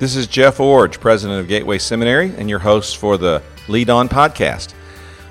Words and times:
This 0.00 0.16
is 0.16 0.26
Jeff 0.26 0.56
Iorg, 0.56 0.98
president 0.98 1.40
of 1.40 1.46
Gateway 1.46 1.76
Seminary, 1.76 2.32
and 2.38 2.48
your 2.48 2.60
host 2.60 2.96
for 2.96 3.18
the 3.18 3.42
Lead 3.68 3.90
On 3.90 4.08
podcast. 4.08 4.72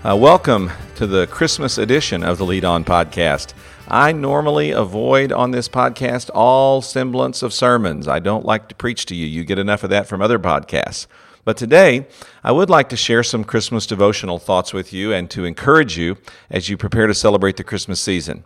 Uh, 0.03 0.15
welcome 0.15 0.69
to 0.93 1.07
the 1.07 1.25
Christmas 1.25 1.79
edition 1.79 2.23
of 2.23 2.37
the 2.37 2.45
Lead 2.45 2.63
On 2.63 2.85
podcast. 2.85 3.55
I 3.87 4.11
normally 4.11 4.69
avoid 4.69 5.31
on 5.31 5.49
this 5.49 5.67
podcast 5.67 6.29
all 6.35 6.83
semblance 6.83 7.41
of 7.41 7.51
sermons. 7.51 8.07
I 8.07 8.19
don't 8.19 8.45
like 8.45 8.69
to 8.69 8.75
preach 8.75 9.07
to 9.07 9.15
you. 9.15 9.25
You 9.25 9.43
get 9.43 9.57
enough 9.57 9.83
of 9.83 9.89
that 9.89 10.05
from 10.05 10.21
other 10.21 10.37
podcasts. 10.37 11.07
But 11.43 11.57
today, 11.57 12.05
I 12.43 12.51
would 12.51 12.69
like 12.69 12.89
to 12.89 12.95
share 12.95 13.23
some 13.23 13.43
Christmas 13.43 13.87
devotional 13.87 14.37
thoughts 14.37 14.71
with 14.71 14.93
you 14.93 15.11
and 15.11 15.31
to 15.31 15.45
encourage 15.45 15.97
you 15.97 16.17
as 16.51 16.69
you 16.69 16.77
prepare 16.77 17.07
to 17.07 17.15
celebrate 17.15 17.57
the 17.57 17.63
Christmas 17.63 17.99
season. 17.99 18.43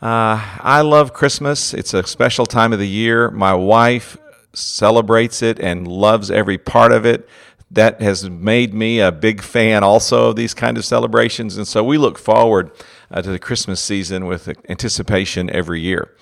Uh, 0.00 0.38
I 0.60 0.82
love 0.82 1.12
Christmas. 1.12 1.74
It's 1.74 1.92
a 1.92 2.06
special 2.06 2.46
time 2.46 2.72
of 2.72 2.78
the 2.78 2.86
year. 2.86 3.32
My 3.32 3.54
wife 3.54 4.16
celebrates 4.56 5.42
it 5.42 5.58
and 5.60 5.86
loves 5.86 6.30
every 6.30 6.58
part 6.58 6.92
of 6.92 7.04
it. 7.04 7.28
That 7.70 8.00
has 8.00 8.30
made 8.30 8.72
me 8.72 9.00
a 9.00 9.10
big 9.10 9.42
fan 9.42 9.82
also 9.82 10.30
of 10.30 10.36
these 10.36 10.54
kind 10.54 10.78
of 10.78 10.84
celebrations. 10.84 11.56
And 11.56 11.66
so 11.66 11.82
we 11.82 11.98
look 11.98 12.16
forward 12.16 12.70
uh, 13.10 13.22
to 13.22 13.30
the 13.30 13.38
Christmas 13.38 13.80
season 13.80 14.26
with 14.26 14.48
anticipation 14.68 15.50
every 15.50 15.80
year. 15.80 16.14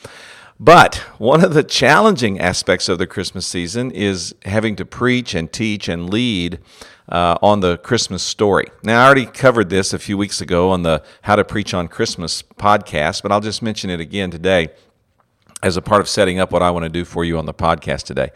But 0.59 0.97
one 1.19 1.45
of 1.45 1.53
the 1.53 1.65
challenging 1.65 2.41
aspects 2.41 2.89
of 2.89 2.99
the 2.99 3.07
Christmas 3.07 3.47
season 3.47 3.91
is 3.91 4.35
having 4.45 4.77
to 4.77 4.85
preach 4.85 5.35
and 5.35 5.53
teach 5.53 5.89
and 5.89 6.09
lead 6.09 6.61
uh, 7.09 7.37
on 7.43 7.61
the 7.61 7.77
Christmas 7.79 8.23
story. 8.23 8.67
Now, 8.83 9.03
I 9.03 9.07
already 9.07 9.27
covered 9.27 9.69
this 9.69 9.93
a 9.93 9.99
few 9.99 10.17
weeks 10.17 10.41
ago 10.41 10.71
on 10.71 10.83
the 10.83 11.03
How 11.23 11.37
to 11.37 11.45
Preach 11.45 11.75
on 11.75 11.89
Christmas 11.89 12.43
podcast, 12.43 13.23
but 13.23 13.33
I'll 13.33 13.41
just 13.41 13.63
mention 13.63 13.91
it 13.91 14.01
again 14.01 14.31
today 14.31 14.69
as 15.65 15.79
a 15.79 15.83
part 15.83 16.03
of 16.03 16.09
setting 16.11 16.39
up 16.39 16.53
what 16.53 16.63
I 16.63 16.71
want 16.71 16.83
to 16.83 16.91
do 16.91 17.07
for 17.07 17.25
you 17.25 17.39
on 17.39 17.47
the 17.47 17.55
podcast 17.55 18.03
today. 18.03 18.31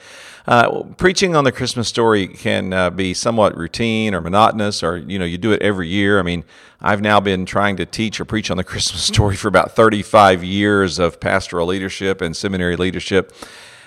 Uh, 0.46 0.84
preaching 0.96 1.36
on 1.36 1.44
the 1.44 1.52
Christmas 1.52 1.86
story 1.86 2.26
can 2.26 2.72
uh, 2.72 2.88
be 2.88 3.12
somewhat 3.12 3.54
routine 3.54 4.14
or 4.14 4.22
monotonous, 4.22 4.82
or 4.82 4.96
you 4.96 5.18
know, 5.18 5.26
you 5.26 5.36
do 5.36 5.52
it 5.52 5.60
every 5.60 5.88
year. 5.88 6.18
I 6.18 6.22
mean, 6.22 6.42
I've 6.80 7.02
now 7.02 7.20
been 7.20 7.44
trying 7.44 7.76
to 7.76 7.84
teach 7.84 8.18
or 8.18 8.24
preach 8.24 8.50
on 8.50 8.56
the 8.56 8.64
Christmas 8.72 9.02
story 9.02 9.36
for 9.36 9.46
about 9.46 9.76
35 9.76 10.42
years 10.42 10.98
of 10.98 11.20
pastoral 11.20 11.66
leadership 11.66 12.22
and 12.22 12.34
seminary 12.34 12.76
leadership. 12.76 13.34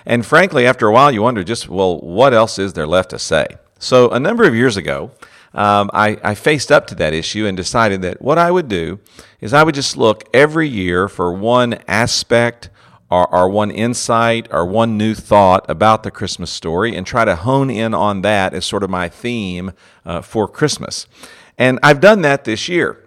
And 0.06 0.24
frankly, 0.24 0.64
after 0.64 0.86
a 0.86 0.92
while, 0.92 1.10
you 1.10 1.22
wonder 1.22 1.42
just, 1.42 1.68
well, 1.68 1.98
what 1.98 2.32
else 2.32 2.60
is 2.60 2.74
there 2.74 2.86
left 2.86 3.10
to 3.10 3.18
say? 3.18 3.48
So, 3.80 4.08
a 4.10 4.20
number 4.20 4.44
of 4.44 4.54
years 4.54 4.76
ago, 4.76 5.10
um, 5.52 5.90
I, 5.92 6.16
I 6.22 6.36
faced 6.36 6.70
up 6.70 6.86
to 6.86 6.94
that 6.94 7.12
issue 7.12 7.44
and 7.46 7.56
decided 7.56 8.02
that 8.02 8.22
what 8.22 8.38
I 8.38 8.52
would 8.52 8.68
do 8.68 9.00
is 9.40 9.52
I 9.52 9.64
would 9.64 9.74
just 9.74 9.96
look 9.96 10.28
every 10.32 10.68
year 10.68 11.08
for 11.08 11.32
one 11.32 11.74
aspect 11.88 12.70
or, 13.12 13.32
or 13.32 13.46
one 13.46 13.70
insight 13.70 14.50
our 14.50 14.64
one 14.64 14.96
new 14.96 15.14
thought 15.14 15.68
about 15.68 16.02
the 16.02 16.10
Christmas 16.10 16.50
story 16.50 16.96
and 16.96 17.06
try 17.06 17.26
to 17.26 17.36
hone 17.36 17.68
in 17.68 17.92
on 17.92 18.22
that 18.22 18.54
as 18.54 18.64
sort 18.64 18.82
of 18.82 18.88
my 18.88 19.06
theme 19.06 19.72
uh, 20.06 20.22
for 20.22 20.48
Christmas. 20.48 21.06
And 21.58 21.78
I've 21.82 22.00
done 22.00 22.22
that 22.22 22.44
this 22.44 22.70
year. 22.70 22.98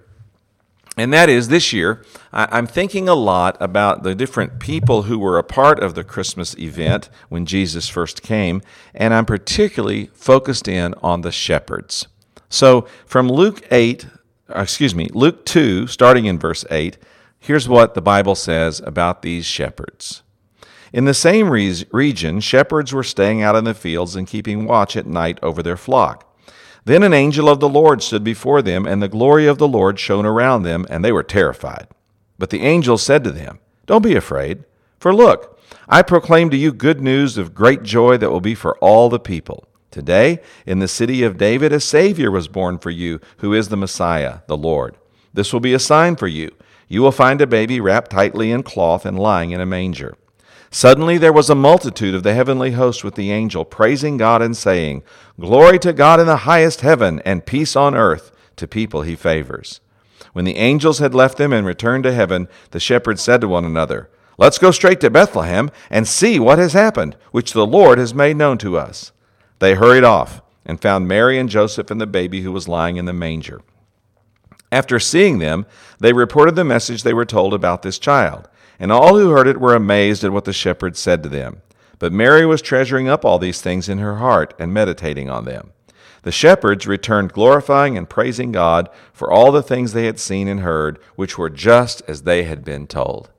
And 0.95 1.12
that 1.12 1.28
is 1.28 1.47
this 1.47 1.73
year, 1.73 2.06
I'm 2.31 2.67
thinking 2.67 3.09
a 3.09 3.16
lot 3.16 3.58
about 3.59 4.03
the 4.03 4.16
different 4.16 4.59
people 4.59 5.03
who 5.03 5.17
were 5.17 5.38
a 5.38 5.44
part 5.44 5.80
of 5.80 5.95
the 5.95 6.06
Christmas 6.06 6.56
event 6.58 7.09
when 7.28 7.45
Jesus 7.45 7.90
first 7.90 8.22
came, 8.22 8.62
and 8.94 9.14
I'm 9.14 9.25
particularly 9.25 10.06
focused 10.14 10.69
in 10.69 10.94
on 11.02 11.19
the 11.19 11.34
shepherds. 11.34 12.08
So 12.47 12.88
from 13.06 13.28
Luke 13.28 13.67
8, 13.72 14.08
excuse 14.56 14.95
me, 14.95 15.09
Luke 15.12 15.45
2, 15.45 15.88
starting 15.88 16.25
in 16.25 16.40
verse 16.40 16.64
8, 16.72 16.97
Here's 17.46 17.70
what 17.70 17.94
the 17.94 18.02
Bible 18.02 18.34
says 18.34 18.80
about 18.80 19.22
these 19.22 19.46
shepherds. 19.46 20.24
In 20.92 21.06
the 21.06 21.14
same 21.14 21.52
re- 21.52 21.86
region, 21.92 22.40
shepherds 22.40 22.92
were 22.92 23.04
staying 23.04 23.44
out 23.44 23.56
in 23.56 23.66
the 23.66 23.76
fields 23.76 24.16
and 24.16 24.26
keeping 24.26 24.66
watch 24.66 24.98
at 24.98 25.06
night 25.06 25.38
over 25.44 25.62
their 25.62 25.78
flock. 25.78 26.36
Then 26.86 27.04
an 27.04 27.14
angel 27.14 27.48
of 27.48 27.60
the 27.60 27.70
Lord 27.70 28.02
stood 28.02 28.24
before 28.24 28.64
them, 28.64 28.88
and 28.88 29.00
the 29.00 29.08
glory 29.08 29.46
of 29.46 29.59
the 29.59 29.68
Lord 29.68 30.00
shone 30.00 30.25
around 30.25 30.64
them, 30.64 30.88
and 30.90 31.06
they 31.06 31.12
were 31.12 31.22
terrified. 31.22 31.86
But 32.40 32.50
the 32.50 32.64
angel 32.64 32.97
said 32.97 33.24
to 33.25 33.31
them, 33.31 33.59
Don't 33.86 34.02
be 34.02 34.16
afraid, 34.16 34.64
for 34.98 35.14
look, 35.14 35.59
I 35.88 36.02
proclaim 36.02 36.50
to 36.50 36.58
you 36.58 36.74
good 36.74 37.00
news 37.00 37.38
of 37.38 37.53
great 37.53 37.84
joy 37.84 38.18
that 38.18 38.31
will 38.31 38.42
be 38.42 38.56
for 38.56 38.75
all 38.80 39.08
the 39.08 39.19
people. 39.19 39.68
Today, 39.92 40.42
in 40.66 40.80
the 40.80 40.88
city 40.88 41.22
of 41.22 41.38
David, 41.38 41.72
a 41.72 41.80
Savior 41.80 42.31
was 42.31 42.48
born 42.48 42.80
for 42.80 42.90
you, 42.90 43.19
who 43.38 43.53
is 43.53 43.69
the 43.69 43.78
Messiah, 43.78 44.40
the 44.48 44.58
Lord. 44.58 44.98
This 45.31 45.53
will 45.53 45.59
be 45.59 45.75
a 45.75 45.80
sign 45.80 46.16
for 46.16 46.28
you 46.28 46.50
you 46.88 47.01
will 47.01 47.12
find 47.12 47.41
a 47.41 47.47
baby 47.47 47.79
wrapped 47.79 48.12
tightly 48.12 48.51
in 48.51 48.63
cloth 48.63 49.06
and 49.06 49.18
lying 49.18 49.51
in 49.51 49.62
a 49.62 49.66
manger. 49.66 50.16
Suddenly 50.72 51.18
there 51.18 51.34
was 51.34 51.50
a 51.50 51.56
multitude 51.56 52.13
of 52.13 52.23
the 52.23 52.34
heavenly 52.34 52.72
host 52.72 53.03
with 53.03 53.16
the 53.16 53.31
angel, 53.31 53.63
praising 53.63 54.18
God 54.18 54.41
and 54.41 54.57
saying, 54.57 55.03
Glory 55.40 55.79
to 55.79 55.94
God 55.94 56.19
in 56.19 56.28
the 56.28 56.38
highest 56.38 56.81
heaven, 56.81 57.22
and 57.24 57.45
peace 57.45 57.75
on 57.75 57.95
earth 57.95 58.31
to 58.57 58.68
people 58.68 59.03
he 59.03 59.16
favors. 59.16 59.79
When 60.34 60.44
the 60.44 60.57
angels 60.57 61.00
had 61.00 61.16
left 61.16 61.38
them 61.38 61.53
and 61.53 61.66
returned 61.66 62.03
to 62.03 62.13
heaven, 62.13 62.50
the 62.72 62.79
shepherds 62.79 63.22
said 63.22 63.41
to 63.41 63.47
one 63.47 63.63
another, 63.63 64.09
Let's 64.38 64.57
go 64.57 64.72
straight 64.72 65.00
to 65.00 65.09
Bethlehem 65.09 65.72
and 65.90 66.06
see 66.06 66.40
what 66.40 66.59
has 66.59 66.74
happened, 66.74 67.16
which 67.31 67.53
the 67.53 67.66
Lord 67.66 67.97
has 67.97 68.13
made 68.13 68.35
known 68.35 68.57
to 68.57 68.78
us. 68.78 69.13
They 69.59 69.75
hurried 69.75 70.03
off 70.03 70.41
and 70.66 70.81
found 70.81 71.07
Mary 71.07 71.40
and 71.40 71.50
Joseph 71.50 71.90
and 71.90 72.01
the 72.01 72.07
baby 72.07 72.41
who 72.41 72.51
was 72.51 72.68
lying 72.68 72.97
in 72.97 73.06
the 73.06 73.13
manger. 73.13 73.62
After 74.72 75.00
seeing 75.00 75.40
them, 75.40 75.66
they 76.00 76.14
reported 76.14 76.56
the 76.56 76.64
message 76.64 77.03
they 77.03 77.14
were 77.14 77.26
told 77.26 77.53
about 77.53 77.81
this 77.81 78.00
child, 78.00 78.50
and 78.80 78.92
all 78.92 79.18
who 79.18 79.30
heard 79.30 79.48
it 79.48 79.59
were 79.59 79.76
amazed 79.76 80.24
at 80.24 80.31
what 80.31 80.46
the 80.46 80.53
shepherds 80.53 81.00
said 81.00 81.24
to 81.24 81.30
them. 81.30 81.62
But 82.00 82.12
Mary 82.12 82.46
was 82.46 82.62
treasuring 82.62 83.08
up 83.08 83.24
all 83.24 83.40
these 83.40 83.62
things 83.62 83.88
in 83.88 84.00
her 84.00 84.18
heart 84.18 84.54
and 84.59 84.74
meditating 84.74 85.30
on 85.30 85.46
them. 85.46 85.72
The 86.24 86.31
shepherds 86.31 86.88
returned 86.88 87.34
glorifying 87.34 87.98
and 87.98 88.09
praising 88.09 88.52
God 88.52 88.90
for 89.14 89.31
all 89.31 89.52
the 89.52 89.62
things 89.62 89.94
they 89.94 90.08
had 90.08 90.20
seen 90.20 90.48
and 90.48 90.62
heard, 90.62 90.98
which 91.16 91.38
were 91.38 91.52
just 91.52 92.02
as 92.08 92.24
they 92.24 92.44
had 92.44 92.66
been 92.66 92.88
told. 92.88 93.30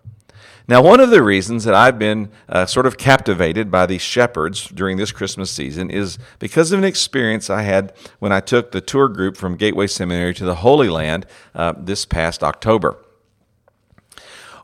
Now, 0.69 0.83
one 0.83 0.99
of 0.99 1.11
the 1.11 1.23
reasons 1.23 1.63
that 1.65 1.75
I've 1.75 1.99
been 1.99 2.29
uh, 2.49 2.67
sort 2.67 2.87
of 2.87 2.99
captivated 2.99 3.71
by 3.71 3.87
these 3.87 4.03
shepherds 4.03 4.69
during 4.69 4.97
this 4.97 5.13
Christmas 5.13 5.49
season 5.49 5.91
is 5.91 6.19
because 6.41 6.73
of 6.73 6.81
an 6.81 6.85
experience 6.85 7.49
I 7.49 7.63
had 7.63 7.93
when 8.19 8.33
I 8.33 8.41
took 8.41 8.73
the 8.73 8.81
tour 8.81 9.09
group 9.09 9.37
from 9.37 9.57
Gateway 9.57 9.87
Seminary 9.87 10.35
to 10.35 10.45
the 10.45 10.57
Holy 10.57 10.89
Land 10.89 11.27
uh, 11.55 11.75
this 11.79 12.05
past 12.05 12.43
October. 12.43 12.97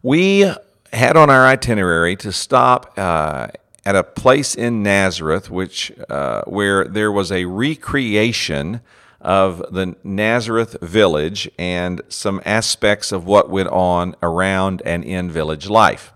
We 0.03 0.53
had 0.93 1.17
on 1.17 1.31
our 1.31 1.47
itinerary 1.47 2.17
to 2.17 2.33
stop 2.33 2.99
uh, 2.99 3.49
at 3.85 3.95
a 3.95 4.03
place 4.03 4.57
in 4.57 4.83
Nazareth, 4.83 5.51
which 5.51 5.93
uh, 6.09 6.43
where 6.47 6.85
there 6.85 7.13
was 7.13 7.31
a 7.31 7.45
recreation 7.45 8.81
of 9.23 9.65
the 9.73 9.97
Nazareth 10.03 10.77
village 10.83 11.51
and 11.59 12.03
some 12.09 12.43
aspects 12.45 13.13
of 13.13 13.25
what 13.25 13.49
went 13.49 13.69
on 13.69 14.15
around 14.23 14.83
and 14.85 15.05
in 15.05 15.31
village 15.31 15.69
life. 15.71 16.13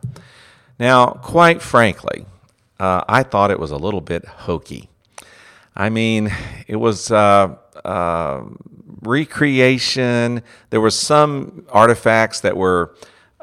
Now, 0.78 1.06
quite 1.06 1.62
frankly, 1.62 2.27
uh, 2.78 3.03
I 3.09 3.22
thought 3.22 3.50
it 3.50 3.61
was 3.61 3.71
a 3.71 3.77
little 3.77 4.00
bit 4.00 4.25
hokey. 4.25 4.91
I 5.75 5.89
mean, 5.89 6.33
it 6.67 6.77
was 6.77 7.11
uh, 7.11 7.55
uh, 7.84 8.43
recreation. 9.03 10.43
There 10.71 10.81
were 10.81 10.91
some 10.91 11.65
artifacts 11.71 12.41
that 12.41 12.56
were 12.56 12.94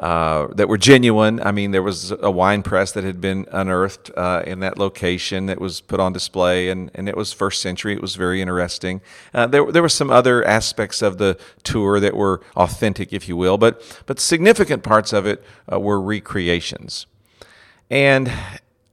uh, 0.03 0.47
that 0.55 0.67
were 0.67 0.77
genuine. 0.77 1.39
I 1.39 1.53
mean, 1.53 1.71
there 1.71 1.81
was 1.81 2.11
a 2.11 2.29
wine 2.29 2.61
press 2.61 2.91
that 2.91 3.05
had 3.05 3.21
been 3.21 3.47
unearthed 3.53 4.11
uh, 4.17 4.43
in 4.45 4.59
that 4.59 4.77
location 4.77 5.45
that 5.45 5.61
was 5.61 5.79
put 5.79 6.01
on 6.01 6.11
display, 6.11 6.67
and, 6.67 6.91
and 6.93 7.07
it 7.07 7.15
was 7.15 7.31
first 7.31 7.61
century. 7.61 7.93
It 7.93 8.01
was 8.01 8.15
very 8.17 8.41
interesting. 8.41 8.99
Uh, 9.33 9.47
there, 9.47 9.71
there 9.71 9.81
were 9.81 9.87
some 9.87 10.09
other 10.09 10.43
aspects 10.43 11.01
of 11.01 11.19
the 11.19 11.39
tour 11.63 12.01
that 12.01 12.17
were 12.17 12.41
authentic, 12.57 13.13
if 13.13 13.29
you 13.29 13.37
will, 13.37 13.57
but, 13.57 13.81
but 14.05 14.19
significant 14.19 14.83
parts 14.83 15.13
of 15.13 15.25
it 15.25 15.41
uh, 15.71 15.79
were 15.79 16.01
recreations. 16.01 17.05
And 17.89 18.29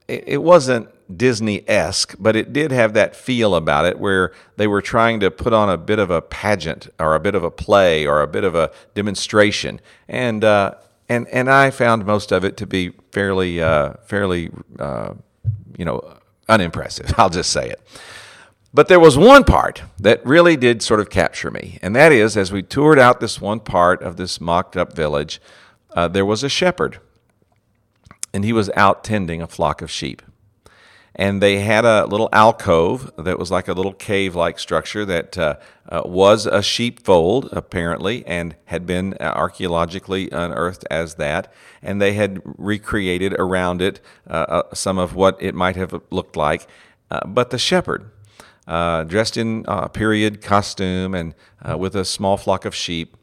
it, 0.07 0.23
it 0.25 0.41
wasn't 0.41 0.87
Disney 1.13 1.67
esque, 1.67 2.15
but 2.19 2.37
it 2.37 2.53
did 2.53 2.71
have 2.71 2.93
that 2.93 3.17
feel 3.17 3.53
about 3.55 3.83
it 3.83 3.99
where 3.99 4.31
they 4.55 4.65
were 4.65 4.81
trying 4.81 5.19
to 5.19 5.29
put 5.29 5.51
on 5.51 5.69
a 5.69 5.77
bit 5.77 5.99
of 5.99 6.09
a 6.09 6.21
pageant 6.21 6.87
or 6.97 7.15
a 7.15 7.19
bit 7.19 7.35
of 7.35 7.43
a 7.43 7.51
play 7.51 8.07
or 8.07 8.21
a 8.21 8.27
bit 8.27 8.45
of 8.45 8.55
a 8.55 8.71
demonstration. 8.95 9.81
And, 10.07 10.45
uh, 10.45 10.75
and 11.11 11.27
and 11.27 11.49
I 11.49 11.71
found 11.71 12.05
most 12.05 12.31
of 12.31 12.45
it 12.45 12.55
to 12.57 12.65
be 12.65 12.93
fairly 13.11 13.61
uh, 13.61 13.93
fairly 14.05 14.49
uh, 14.79 15.13
you 15.77 15.83
know 15.83 16.17
unimpressive. 16.47 17.13
I'll 17.17 17.29
just 17.29 17.51
say 17.51 17.69
it. 17.69 17.81
But 18.73 18.87
there 18.87 19.01
was 19.01 19.17
one 19.17 19.43
part 19.43 19.83
that 19.99 20.25
really 20.25 20.55
did 20.55 20.81
sort 20.81 21.01
of 21.01 21.09
capture 21.09 21.51
me, 21.51 21.77
and 21.81 21.93
that 21.97 22.13
is 22.13 22.37
as 22.37 22.53
we 22.53 22.63
toured 22.63 22.97
out 22.97 23.19
this 23.19 23.41
one 23.41 23.59
part 23.59 24.01
of 24.01 24.15
this 24.15 24.39
mocked 24.39 24.77
up 24.77 24.93
village, 24.93 25.41
uh, 25.93 26.07
there 26.07 26.25
was 26.25 26.41
a 26.41 26.49
shepherd, 26.49 26.99
and 28.33 28.45
he 28.45 28.53
was 28.53 28.69
out 28.77 29.03
tending 29.03 29.41
a 29.41 29.47
flock 29.47 29.81
of 29.81 29.91
sheep 29.91 30.21
and 31.15 31.41
they 31.41 31.59
had 31.59 31.83
a 31.83 32.05
little 32.05 32.29
alcove 32.31 33.11
that 33.17 33.37
was 33.37 33.51
like 33.51 33.67
a 33.67 33.73
little 33.73 33.93
cave 33.93 34.33
like 34.35 34.57
structure 34.57 35.05
that 35.05 35.37
uh, 35.37 35.55
uh, 35.89 36.01
was 36.05 36.45
a 36.45 36.61
sheepfold, 36.61 37.49
apparently, 37.51 38.25
and 38.25 38.55
had 38.65 38.85
been 38.85 39.15
uh, 39.19 39.25
archaeologically 39.35 40.29
unearthed 40.29 40.85
as 40.89 41.15
that. 41.15 41.51
And 41.81 42.01
they 42.01 42.13
had 42.13 42.41
recreated 42.45 43.33
around 43.33 43.81
it 43.81 43.99
uh, 44.29 44.45
uh, 44.47 44.73
some 44.73 44.97
of 44.97 45.13
what 45.13 45.37
it 45.41 45.53
might 45.53 45.75
have 45.75 46.01
looked 46.11 46.37
like. 46.37 46.67
uh, 47.09 47.19
but 47.27 47.49
the 47.49 47.57
shepherd, 47.57 48.09
dressed 48.65 49.35
in 49.35 49.65
period 49.91 50.41
costume 50.41 51.13
and 51.13 51.35
with 51.77 51.93
a 51.93 52.05
small 52.05 52.37
flock 52.37 52.63
of 52.63 52.73
sheep, 52.73 53.17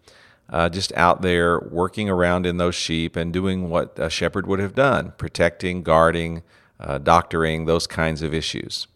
just 0.70 0.92
out 0.92 1.22
there 1.22 1.58
working 1.58 2.10
around 2.10 2.44
in 2.44 2.58
those 2.58 2.74
sheep 2.74 3.16
and 3.16 3.32
doing 3.32 3.70
what 3.70 3.98
a 3.98 4.10
shepherd 4.10 4.46
would 4.46 4.60
have 4.60 4.74
done 4.74 5.14
protecting, 5.16 5.82
guarding, 5.82 6.42
uh, 6.80 6.98
doctoring, 6.98 7.64
those 7.64 7.86
kinds 7.86 8.22
of 8.22 8.34
issues. 8.34 8.86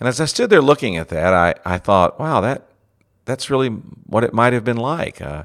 And 0.00 0.08
as 0.08 0.20
I 0.20 0.24
stood 0.24 0.50
there 0.50 0.62
looking 0.62 0.96
at 0.96 1.08
that, 1.08 1.32
I, 1.32 1.54
I 1.64 1.78
thought, 1.78 2.18
wow, 2.18 2.40
that, 2.40 2.68
that's 3.24 3.50
really 3.50 3.68
what 3.68 4.24
it 4.24 4.34
might 4.34 4.52
have 4.52 4.64
been 4.64 4.76
like. 4.76 5.20
Uh, 5.20 5.44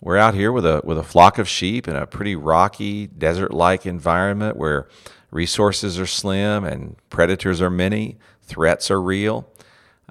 we're 0.00 0.16
out 0.16 0.34
here 0.34 0.52
with 0.52 0.66
a, 0.66 0.80
with 0.84 0.98
a 0.98 1.02
flock 1.02 1.38
of 1.38 1.48
sheep 1.48 1.86
in 1.88 1.96
a 1.96 2.06
pretty 2.06 2.36
rocky, 2.36 3.06
desert 3.06 3.52
like 3.52 3.86
environment 3.86 4.56
where 4.56 4.88
resources 5.30 5.98
are 5.98 6.06
slim 6.06 6.64
and 6.64 6.96
predators 7.10 7.60
are 7.60 7.70
many, 7.70 8.18
threats 8.42 8.90
are 8.90 9.00
real. 9.00 9.48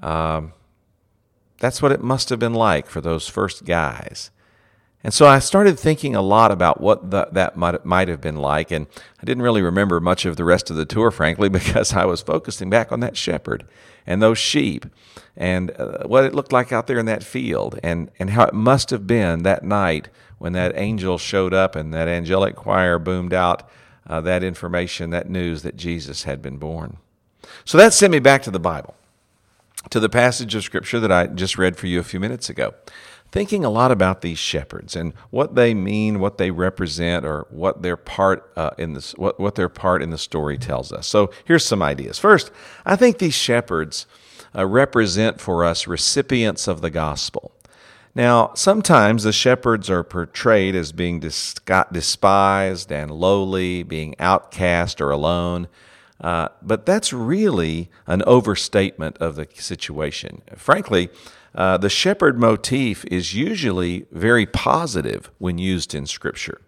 Um, 0.02 0.52
that's 1.58 1.80
what 1.80 1.92
it 1.92 2.02
must 2.02 2.28
have 2.28 2.38
been 2.38 2.54
like 2.54 2.86
for 2.86 3.00
those 3.00 3.28
first 3.28 3.64
guys. 3.64 4.30
And 5.04 5.12
so 5.12 5.26
I 5.26 5.38
started 5.38 5.78
thinking 5.78 6.16
a 6.16 6.22
lot 6.22 6.50
about 6.50 6.80
what 6.80 7.10
the, 7.10 7.28
that 7.32 7.58
might, 7.58 7.84
might 7.84 8.08
have 8.08 8.22
been 8.22 8.36
like. 8.36 8.70
And 8.70 8.86
I 9.20 9.24
didn't 9.26 9.42
really 9.42 9.60
remember 9.60 10.00
much 10.00 10.24
of 10.24 10.36
the 10.36 10.44
rest 10.44 10.70
of 10.70 10.76
the 10.76 10.86
tour, 10.86 11.10
frankly, 11.12 11.50
because 11.50 11.92
I 11.92 12.06
was 12.06 12.22
focusing 12.22 12.70
back 12.70 12.90
on 12.90 13.00
that 13.00 13.16
shepherd 13.16 13.66
and 14.06 14.22
those 14.22 14.38
sheep 14.38 14.86
and 15.36 15.70
uh, 15.78 16.04
what 16.06 16.24
it 16.24 16.34
looked 16.34 16.52
like 16.52 16.72
out 16.72 16.86
there 16.86 16.98
in 16.98 17.06
that 17.06 17.22
field 17.22 17.78
and, 17.82 18.10
and 18.18 18.30
how 18.30 18.44
it 18.44 18.54
must 18.54 18.88
have 18.90 19.06
been 19.06 19.42
that 19.42 19.62
night 19.62 20.08
when 20.38 20.54
that 20.54 20.72
angel 20.74 21.18
showed 21.18 21.52
up 21.52 21.76
and 21.76 21.92
that 21.92 22.08
angelic 22.08 22.56
choir 22.56 22.98
boomed 22.98 23.34
out 23.34 23.68
uh, 24.06 24.20
that 24.22 24.42
information, 24.42 25.10
that 25.10 25.28
news 25.28 25.62
that 25.62 25.76
Jesus 25.76 26.24
had 26.24 26.40
been 26.40 26.56
born. 26.56 26.96
So 27.66 27.76
that 27.76 27.92
sent 27.92 28.10
me 28.10 28.20
back 28.20 28.42
to 28.44 28.50
the 28.50 28.58
Bible, 28.58 28.94
to 29.90 30.00
the 30.00 30.08
passage 30.08 30.54
of 30.54 30.64
Scripture 30.64 31.00
that 31.00 31.12
I 31.12 31.26
just 31.26 31.58
read 31.58 31.76
for 31.76 31.86
you 31.88 32.00
a 32.00 32.04
few 32.04 32.20
minutes 32.20 32.48
ago 32.48 32.74
thinking 33.34 33.64
a 33.64 33.68
lot 33.68 33.90
about 33.90 34.20
these 34.20 34.38
shepherds 34.38 34.94
and 34.94 35.12
what 35.30 35.56
they 35.56 35.74
mean, 35.74 36.20
what 36.20 36.38
they 36.38 36.52
represent, 36.52 37.26
or 37.26 37.48
what 37.50 37.82
their 37.82 37.96
part 37.96 38.48
uh, 38.54 38.70
in 38.78 38.92
this, 38.92 39.10
what, 39.14 39.40
what 39.40 39.56
their 39.56 39.68
part 39.68 40.00
in 40.04 40.10
the 40.10 40.16
story 40.16 40.56
tells 40.56 40.92
us. 40.92 41.04
So 41.08 41.32
here's 41.44 41.64
some 41.64 41.82
ideas. 41.82 42.16
First, 42.16 42.52
I 42.86 42.94
think 42.94 43.18
these 43.18 43.34
shepherds 43.34 44.06
uh, 44.56 44.64
represent 44.66 45.40
for 45.40 45.64
us 45.64 45.88
recipients 45.88 46.68
of 46.68 46.80
the 46.80 46.90
gospel. 46.90 47.50
Now, 48.14 48.52
sometimes 48.54 49.24
the 49.24 49.32
shepherds 49.32 49.90
are 49.90 50.04
portrayed 50.04 50.76
as 50.76 50.92
being 50.92 51.18
despised 51.18 52.92
and 52.92 53.10
lowly, 53.10 53.82
being 53.82 54.14
outcast 54.20 55.00
or 55.00 55.10
alone. 55.10 55.66
Uh, 56.20 56.50
but 56.62 56.86
that's 56.86 57.12
really 57.12 57.90
an 58.06 58.22
overstatement 58.28 59.18
of 59.18 59.34
the 59.34 59.48
situation. 59.56 60.42
Frankly, 60.54 61.10
uh, 61.54 61.76
the 61.78 61.88
shepherd 61.88 62.38
motif 62.38 63.04
is 63.06 63.34
usually 63.34 64.06
very 64.10 64.46
positive 64.46 65.30
when 65.38 65.58
used 65.58 65.94
in 65.94 66.06
Scripture. 66.06 66.60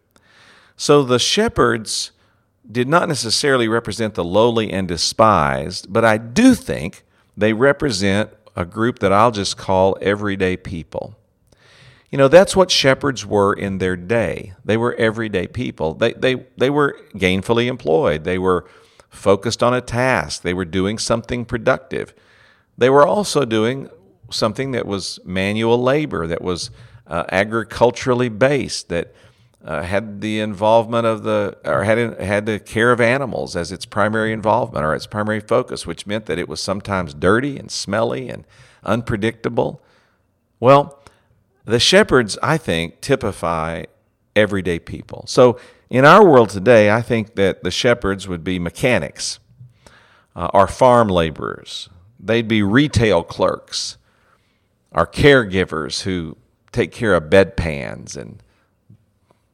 So 0.77 1.03
the 1.03 1.19
shepherds 1.19 2.13
did 2.71 2.89
not 2.89 3.09
necessarily 3.09 3.69
represent 3.69 4.15
the 4.15 4.25
lowly 4.25 4.71
and 4.71 4.87
despised, 4.87 5.93
but 5.93 6.05
I 6.05 6.19
do 6.19 6.55
think 6.55 7.05
they 7.37 7.53
represent 7.53 8.31
a 8.55 8.65
group 8.65 9.01
that 9.01 9.13
I'll 9.13 9.31
just 9.31 9.57
call 9.57 9.97
everyday 10.01 10.57
people. 10.57 11.17
You 12.11 12.19
know, 12.19 12.29
that's 12.29 12.55
what 12.55 12.71
shepherds 12.71 13.27
were 13.27 13.53
in 13.53 13.79
their 13.79 13.97
day. 13.97 14.55
They 14.65 14.77
were 14.77 14.95
everyday 14.95 15.49
people. 15.49 15.95
They, 15.95 16.13
they, 16.13 16.47
they 16.57 16.71
were 16.71 16.99
gainfully 17.15 17.67
employed. 17.67 18.25
They 18.25 18.39
were 18.39 18.67
focused 19.11 19.63
on 19.63 19.75
a 19.75 19.81
task. 19.81 20.43
They 20.43 20.55
were 20.55 20.65
doing 20.65 20.99
something 20.99 21.45
productive. 21.45 22.15
They 22.79 22.91
were 22.91 23.07
also 23.07 23.45
doing 23.45 23.91
something 24.31 24.73
that 24.73 24.87
was 24.87 25.19
manual 25.25 25.83
labor, 25.83 26.27
that 26.27 26.43
was 26.43 26.71
uh, 27.07 27.25
agriculturally 27.31 28.29
based, 28.29 28.89
that 28.89 29.15
uh, 29.65 29.83
had 29.83 30.21
the 30.21 30.39
involvement 30.39 31.07
of 31.07 31.25
the 31.25 31.57
or 31.65 31.85
had 31.85 32.21
had 32.21 32.47
the 32.47 32.59
care 32.59 32.93
of 32.93 33.01
animals 33.01 33.57
as 33.57 33.73
its 33.73 33.85
primary 33.85 34.33
involvement 34.33 34.85
or 34.85 34.95
its 34.95 35.07
primary 35.07 35.41
focus, 35.41 35.87
which 35.87 36.07
meant 36.07 36.27
that 36.27 36.39
it 36.39 36.49
was 36.49 36.61
sometimes 36.61 37.15
dirty 37.15 37.59
and 37.59 37.71
smelly 37.71 38.29
and 38.29 38.45
unpredictable. 38.85 39.83
Well, 40.61 41.03
the 41.65 41.81
shepherds, 41.81 42.39
I 42.43 42.59
think, 42.59 43.01
typify 43.01 43.85
everyday 44.37 44.79
people. 44.79 45.25
So 45.27 45.59
in 45.91 46.05
our 46.05 46.25
world 46.25 46.51
today, 46.51 46.91
I 46.91 47.03
think 47.03 47.35
that 47.35 47.65
the 47.65 47.71
shepherds 47.71 48.29
would 48.29 48.45
be 48.45 48.59
mechanics, 48.59 49.41
uh, 50.37 50.49
or 50.55 50.69
farm 50.69 51.09
laborers. 51.09 51.89
They'd 52.21 52.47
be 52.47 52.63
retail 52.63 53.25
clerks 53.25 53.99
our 54.97 55.07
caregivers 55.07 56.03
who 56.03 56.37
take 56.73 56.91
care 56.91 57.15
of 57.15 57.25
bedpans 57.25 58.17
and 58.17 58.43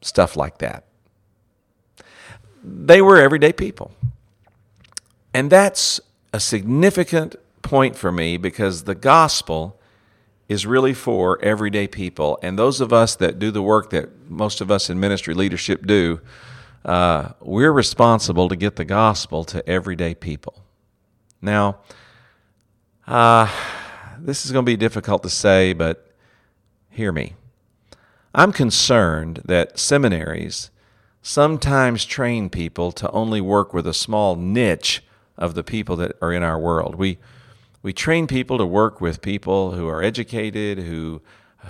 stuff 0.01 0.35
like 0.35 0.57
that. 0.59 0.85
They 2.63 3.01
were 3.01 3.19
everyday 3.21 3.51
people. 3.51 3.91
And 5.33 5.51
that's 5.51 5.99
a 6.31 6.39
significant 6.39 7.35
point 7.61 7.97
for 7.97 8.11
me 8.11 8.37
because 8.37 8.85
the 8.85 8.95
gospel 8.95 9.79
is 10.47 10.65
really 10.65 10.93
for 10.93 11.41
everyday 11.43 11.87
people. 11.87 12.39
And 12.41 12.57
those 12.57 12.79
of 12.79 12.93
us 12.93 13.15
that 13.17 13.39
do 13.39 13.51
the 13.51 13.61
work 13.61 13.89
that 13.89 14.29
most 14.29 14.61
of 14.61 14.71
us 14.71 14.89
in 14.89 14.99
ministry 14.99 15.33
leadership 15.33 15.85
do, 15.85 16.21
uh, 16.85 17.29
we're 17.41 17.71
responsible 17.71 18.49
to 18.49 18.55
get 18.55 18.75
the 18.75 18.85
gospel 18.85 19.43
to 19.45 19.67
everyday 19.67 20.13
people. 20.13 20.63
Now, 21.41 21.79
uh, 23.07 23.49
this 24.23 24.45
is 24.45 24.51
going 24.51 24.65
to 24.65 24.71
be 24.71 24.77
difficult 24.77 25.21
to 25.23 25.29
say, 25.29 25.73
but 25.73 26.07
hear 26.89 27.11
me. 27.11 27.33
I'm 28.33 28.53
concerned 28.53 29.41
that 29.45 29.77
seminaries 29.77 30.71
sometimes 31.21 32.05
train 32.05 32.49
people 32.49 32.91
to 32.93 33.11
only 33.11 33.41
work 33.41 33.73
with 33.73 33.85
a 33.85 33.93
small 33.93 34.35
niche 34.35 35.03
of 35.37 35.55
the 35.55 35.63
people 35.63 35.95
that 35.97 36.13
are 36.21 36.31
in 36.31 36.41
our 36.41 36.57
world. 36.57 36.95
We, 36.95 37.17
we 37.81 37.91
train 37.91 38.27
people 38.27 38.57
to 38.57 38.65
work 38.65 39.01
with 39.01 39.21
people 39.21 39.71
who 39.71 39.87
are 39.89 40.01
educated, 40.01 40.79
who, 40.79 41.21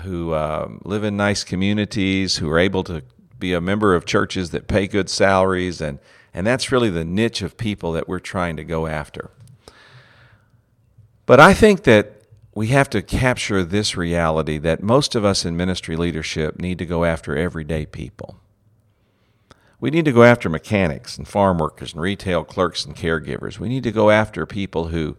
who 0.03 0.35
um, 0.35 0.79
live 0.85 1.03
in 1.03 1.17
nice 1.17 1.43
communities, 1.43 2.37
who 2.37 2.49
are 2.51 2.59
able 2.59 2.83
to 2.83 3.03
be 3.39 3.53
a 3.53 3.61
member 3.61 3.95
of 3.95 4.05
churches 4.05 4.51
that 4.51 4.67
pay 4.67 4.87
good 4.87 5.09
salaries, 5.09 5.81
and, 5.81 5.99
and 6.33 6.45
that's 6.45 6.71
really 6.71 6.91
the 6.91 7.03
niche 7.03 7.41
of 7.41 7.57
people 7.57 7.91
that 7.93 8.07
we're 8.07 8.19
trying 8.19 8.55
to 8.57 8.63
go 8.63 8.85
after. 8.85 9.31
But 11.25 11.39
I 11.39 11.53
think 11.53 11.83
that 11.83 12.22
we 12.55 12.67
have 12.67 12.89
to 12.91 13.01
capture 13.01 13.63
this 13.63 13.97
reality 13.97 14.57
that 14.59 14.83
most 14.83 15.15
of 15.15 15.25
us 15.25 15.43
in 15.43 15.57
ministry 15.57 15.95
leadership 15.95 16.59
need 16.59 16.77
to 16.77 16.85
go 16.85 17.03
after 17.03 17.35
everyday 17.35 17.85
people. 17.85 18.37
We 19.79 19.89
need 19.89 20.05
to 20.05 20.11
go 20.11 20.23
after 20.23 20.49
mechanics 20.49 21.17
and 21.17 21.27
farm 21.27 21.57
workers 21.57 21.93
and 21.93 22.01
retail 22.01 22.43
clerks 22.43 22.85
and 22.85 22.95
caregivers. 22.95 23.59
We 23.59 23.69
need 23.69 23.83
to 23.83 23.91
go 23.91 24.11
after 24.11 24.45
people 24.45 24.87
who 24.87 25.17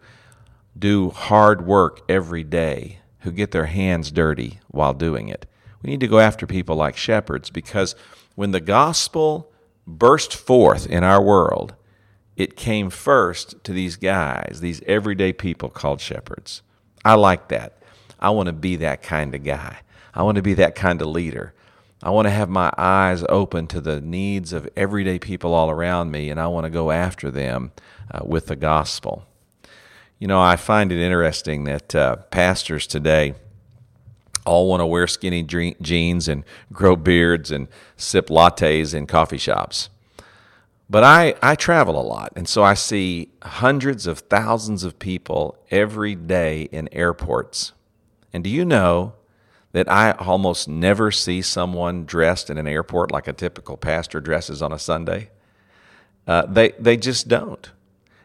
do 0.77 1.09
hard 1.09 1.65
work 1.65 2.01
every 2.09 2.43
day, 2.43 2.99
who 3.19 3.31
get 3.31 3.51
their 3.51 3.67
hands 3.67 4.11
dirty 4.11 4.59
while 4.69 4.93
doing 4.93 5.27
it. 5.27 5.45
We 5.83 5.89
need 5.89 5.99
to 5.99 6.07
go 6.07 6.19
after 6.19 6.47
people 6.47 6.75
like 6.77 6.97
shepherds 6.97 7.49
because 7.49 7.95
when 8.35 8.51
the 8.51 8.61
gospel 8.61 9.51
burst 9.85 10.33
forth 10.33 10.87
in 10.87 11.03
our 11.03 11.21
world, 11.21 11.75
it 12.35 12.55
came 12.55 12.89
first 12.89 13.63
to 13.65 13.71
these 13.71 13.97
guys, 13.97 14.59
these 14.61 14.81
everyday 14.87 15.31
people 15.31 15.69
called 15.69 16.01
shepherds. 16.01 16.63
I 17.05 17.13
like 17.13 17.49
that. 17.49 17.77
I 18.19 18.31
want 18.31 18.47
to 18.47 18.53
be 18.53 18.77
that 18.77 19.03
kind 19.03 19.35
of 19.35 19.43
guy. 19.43 19.77
I 20.13 20.23
want 20.23 20.37
to 20.37 20.41
be 20.41 20.55
that 20.55 20.73
kind 20.75 21.01
of 21.01 21.07
leader. 21.07 21.53
I 22.01 22.09
want 22.09 22.25
to 22.25 22.31
have 22.31 22.49
my 22.49 22.71
eyes 22.77 23.23
open 23.29 23.67
to 23.67 23.79
the 23.79 24.01
needs 24.01 24.51
of 24.51 24.67
everyday 24.75 25.19
people 25.19 25.53
all 25.53 25.69
around 25.69 26.11
me, 26.11 26.29
and 26.29 26.39
I 26.39 26.47
want 26.47 26.65
to 26.65 26.69
go 26.69 26.91
after 26.91 27.29
them 27.29 27.71
uh, 28.11 28.19
with 28.25 28.47
the 28.47 28.55
gospel. 28.55 29.25
You 30.19 30.27
know, 30.27 30.41
I 30.41 30.55
find 30.55 30.91
it 30.91 30.99
interesting 30.99 31.65
that 31.65 31.95
uh, 31.95 32.15
pastors 32.31 32.87
today 32.87 33.35
all 34.45 34.67
want 34.67 34.81
to 34.81 34.85
wear 34.85 35.07
skinny 35.07 35.43
jeans 35.43 36.27
and 36.27 36.43
grow 36.71 36.95
beards 36.95 37.51
and 37.51 37.67
sip 37.97 38.27
lattes 38.27 38.93
in 38.93 39.07
coffee 39.07 39.37
shops. 39.37 39.89
But 40.89 41.03
I, 41.03 41.33
I 41.41 41.55
travel 41.55 41.99
a 41.99 42.03
lot, 42.03 42.33
and 42.35 42.47
so 42.47 42.63
I 42.63 42.75
see 42.75 43.29
hundreds 43.41 44.05
of 44.05 44.19
thousands 44.19 44.83
of 44.83 44.99
people 44.99 45.57
every 45.71 46.13
day 46.13 46.69
in 46.71 46.89
airports. 46.91 47.73
And 48.31 48.43
do 48.43 48.49
you 48.49 48.65
know 48.65 49.13
that 49.71 49.91
I 49.91 50.11
almost 50.11 50.67
never 50.67 51.11
see 51.11 51.41
someone 51.41 52.05
dressed 52.05 52.49
in 52.49 52.57
an 52.57 52.67
airport 52.67 53.11
like 53.11 53.27
a 53.27 53.33
typical 53.33 53.77
pastor 53.77 54.21
dresses 54.21 54.61
on 54.61 54.71
a 54.71 54.79
Sunday? 54.79 55.31
Uh, 56.27 56.45
they, 56.45 56.69
they 56.79 56.97
just 56.97 57.27
don't. 57.27 57.71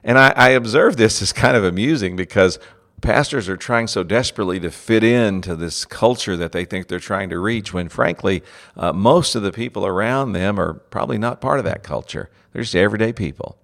And 0.05 0.19
I, 0.19 0.33
I 0.37 0.49
observe 0.51 0.97
this 0.97 1.21
as 1.23 1.33
kind 1.33 1.57
of 1.57 1.65
amusing 1.65 2.15
because 2.15 2.59
pastors 3.01 3.49
are 3.49 3.57
trying 3.57 3.87
so 3.87 4.03
desperately 4.03 4.61
to 4.61 4.71
fit 4.71 5.03
into 5.03 5.57
this 5.57 5.85
culture 5.85 6.37
that 6.37 6.53
they 6.53 6.65
think 6.65 6.89
they're 6.89 6.99
trying 6.99 7.31
to 7.31 7.39
reach 7.39 7.73
when 7.73 7.89
frankly 7.89 8.43
uh, 8.77 8.93
most 8.93 9.35
of 9.35 9.43
the 9.43 9.53
people 9.53 9.87
around 9.87 10.33
them 10.33 10.61
are 10.61 10.75
probably 10.75 11.17
not 11.17 11.41
part 11.41 11.59
of 11.59 11.65
that 11.65 11.83
culture 11.83 12.29
they're 12.53 12.63
just 12.63 12.75
everyday 12.77 13.13
people 13.13 13.57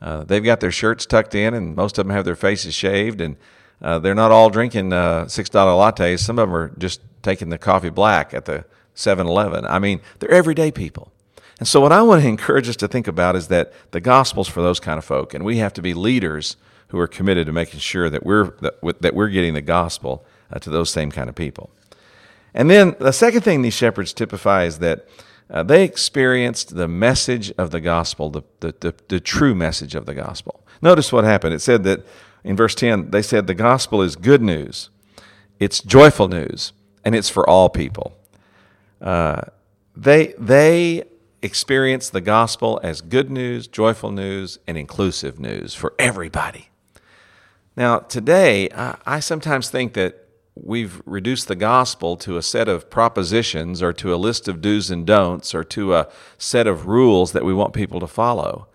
Uh, 0.00 0.24
they've 0.24 0.44
got 0.44 0.60
their 0.60 0.70
shirts 0.70 1.06
tucked 1.06 1.34
in, 1.34 1.54
and 1.54 1.74
most 1.74 1.98
of 1.98 2.06
them 2.06 2.14
have 2.14 2.24
their 2.24 2.36
faces 2.36 2.74
shaved, 2.74 3.20
and 3.20 3.36
uh, 3.80 3.98
they're 3.98 4.14
not 4.14 4.30
all 4.30 4.50
drinking 4.50 4.92
uh, 4.92 5.24
$6 5.24 5.50
lattes. 5.50 6.20
Some 6.20 6.38
of 6.38 6.48
them 6.48 6.56
are 6.56 6.70
just 6.78 7.00
taking 7.22 7.48
the 7.48 7.58
coffee 7.58 7.90
black 7.90 8.34
at 8.34 8.44
the 8.44 8.64
7 8.94 9.26
Eleven. 9.26 9.64
I 9.66 9.78
mean, 9.78 10.00
they're 10.18 10.30
everyday 10.30 10.70
people. 10.70 11.12
And 11.58 11.66
so, 11.66 11.80
what 11.80 11.92
I 11.92 12.02
want 12.02 12.22
to 12.22 12.28
encourage 12.28 12.68
us 12.68 12.76
to 12.76 12.88
think 12.88 13.08
about 13.08 13.36
is 13.36 13.48
that 13.48 13.72
the 13.92 14.00
gospel's 14.00 14.48
for 14.48 14.62
those 14.62 14.80
kind 14.80 14.98
of 14.98 15.04
folk, 15.04 15.34
and 15.34 15.44
we 15.44 15.58
have 15.58 15.72
to 15.74 15.82
be 15.82 15.94
leaders 15.94 16.56
who 16.88 16.98
are 16.98 17.08
committed 17.08 17.46
to 17.46 17.52
making 17.52 17.80
sure 17.80 18.10
that 18.10 18.24
we're, 18.24 18.50
that, 18.60 18.74
that 19.00 19.14
we're 19.14 19.28
getting 19.28 19.54
the 19.54 19.62
gospel 19.62 20.24
uh, 20.52 20.58
to 20.58 20.70
those 20.70 20.90
same 20.90 21.10
kind 21.10 21.28
of 21.28 21.34
people. 21.34 21.70
And 22.54 22.70
then 22.70 22.94
the 22.98 23.12
second 23.12 23.42
thing 23.42 23.62
these 23.62 23.74
shepherds 23.74 24.12
typify 24.12 24.64
is 24.64 24.78
that 24.78 25.08
uh, 25.48 25.62
they 25.62 25.84
experienced 25.84 26.74
the 26.74 26.88
message 26.88 27.52
of 27.52 27.70
the 27.70 27.80
gospel, 27.80 28.30
the, 28.30 28.42
the, 28.60 28.74
the, 28.80 28.94
the 29.08 29.20
true 29.20 29.54
message 29.54 29.94
of 29.94 30.06
the 30.06 30.14
gospel. 30.14 30.64
Notice 30.82 31.12
what 31.12 31.24
happened. 31.24 31.54
It 31.54 31.60
said 31.60 31.84
that 31.84 32.04
in 32.42 32.56
verse 32.56 32.74
10, 32.74 33.10
they 33.10 33.22
said 33.22 33.46
the 33.46 33.54
gospel 33.54 34.02
is 34.02 34.16
good 34.16 34.42
news, 34.42 34.90
it's 35.58 35.80
joyful 35.80 36.28
news, 36.28 36.72
and 37.04 37.14
it's 37.14 37.28
for 37.28 37.48
all 37.48 37.68
people. 37.68 38.16
Uh, 39.00 39.42
they, 39.96 40.34
they 40.38 41.04
experienced 41.42 42.12
the 42.12 42.20
gospel 42.20 42.80
as 42.82 43.00
good 43.00 43.30
news, 43.30 43.66
joyful 43.66 44.10
news, 44.10 44.58
and 44.66 44.76
inclusive 44.76 45.38
news 45.38 45.74
for 45.74 45.94
everybody. 45.98 46.68
Now, 47.76 48.00
today, 48.00 48.68
I, 48.74 48.96
I 49.06 49.20
sometimes 49.20 49.70
think 49.70 49.94
that 49.94 50.25
we've 50.56 51.02
reduced 51.04 51.48
the 51.48 51.54
gospel 51.54 52.16
to 52.16 52.36
a 52.36 52.42
set 52.42 52.66
of 52.66 52.88
propositions 52.88 53.82
or 53.82 53.92
to 53.92 54.14
a 54.14 54.16
list 54.16 54.48
of 54.48 54.60
do's 54.60 54.90
and 54.90 55.06
don'ts 55.06 55.54
or 55.54 55.62
to 55.62 55.94
a 55.94 56.08
set 56.38 56.66
of 56.66 56.86
rules 56.86 57.32
that 57.32 57.44
we 57.44 57.52
want 57.52 57.74
people 57.74 58.00
to 58.00 58.06
follow. 58.06 58.66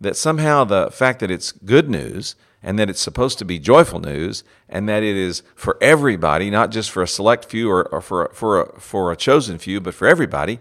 That 0.00 0.16
somehow 0.16 0.64
the 0.64 0.90
fact 0.90 1.20
that 1.20 1.30
it's 1.30 1.52
good 1.52 1.88
news 1.88 2.34
and 2.62 2.78
that 2.78 2.90
it's 2.90 3.00
supposed 3.00 3.38
to 3.38 3.44
be 3.44 3.58
joyful 3.58 4.00
news 4.00 4.42
and 4.68 4.88
that 4.88 5.02
it 5.02 5.16
is 5.16 5.42
for 5.54 5.78
everybody, 5.80 6.50
not 6.50 6.72
just 6.72 6.90
for 6.90 7.02
a 7.02 7.08
select 7.08 7.44
few 7.44 7.70
or, 7.70 7.88
or 7.88 8.00
for, 8.00 8.30
for, 8.34 8.62
a, 8.62 8.80
for 8.80 9.12
a 9.12 9.16
chosen 9.16 9.58
few, 9.58 9.80
but 9.80 9.94
for 9.94 10.08
everybody, 10.08 10.58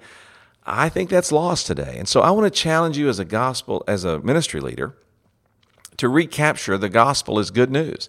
I 0.65 0.88
think 0.88 1.10
that's 1.10 1.31
lost 1.31 1.65
today. 1.65 1.95
And 1.98 2.07
so 2.07 2.22
I 2.22 2.29
want 2.29 2.45
to 2.45 2.60
challenge 2.60 2.98
you 2.98 3.10
as 3.10 3.19
a 3.19 3.25
gospel, 3.25 3.83
as 3.88 4.03
a 4.03 4.19
ministry 4.19 4.62
leader, 4.62 4.95
to 5.98 6.07
recapture 6.07 6.77
the 6.77 6.89
gospel 6.89 7.39
as 7.39 7.50
good 7.50 7.72
news 7.72 8.07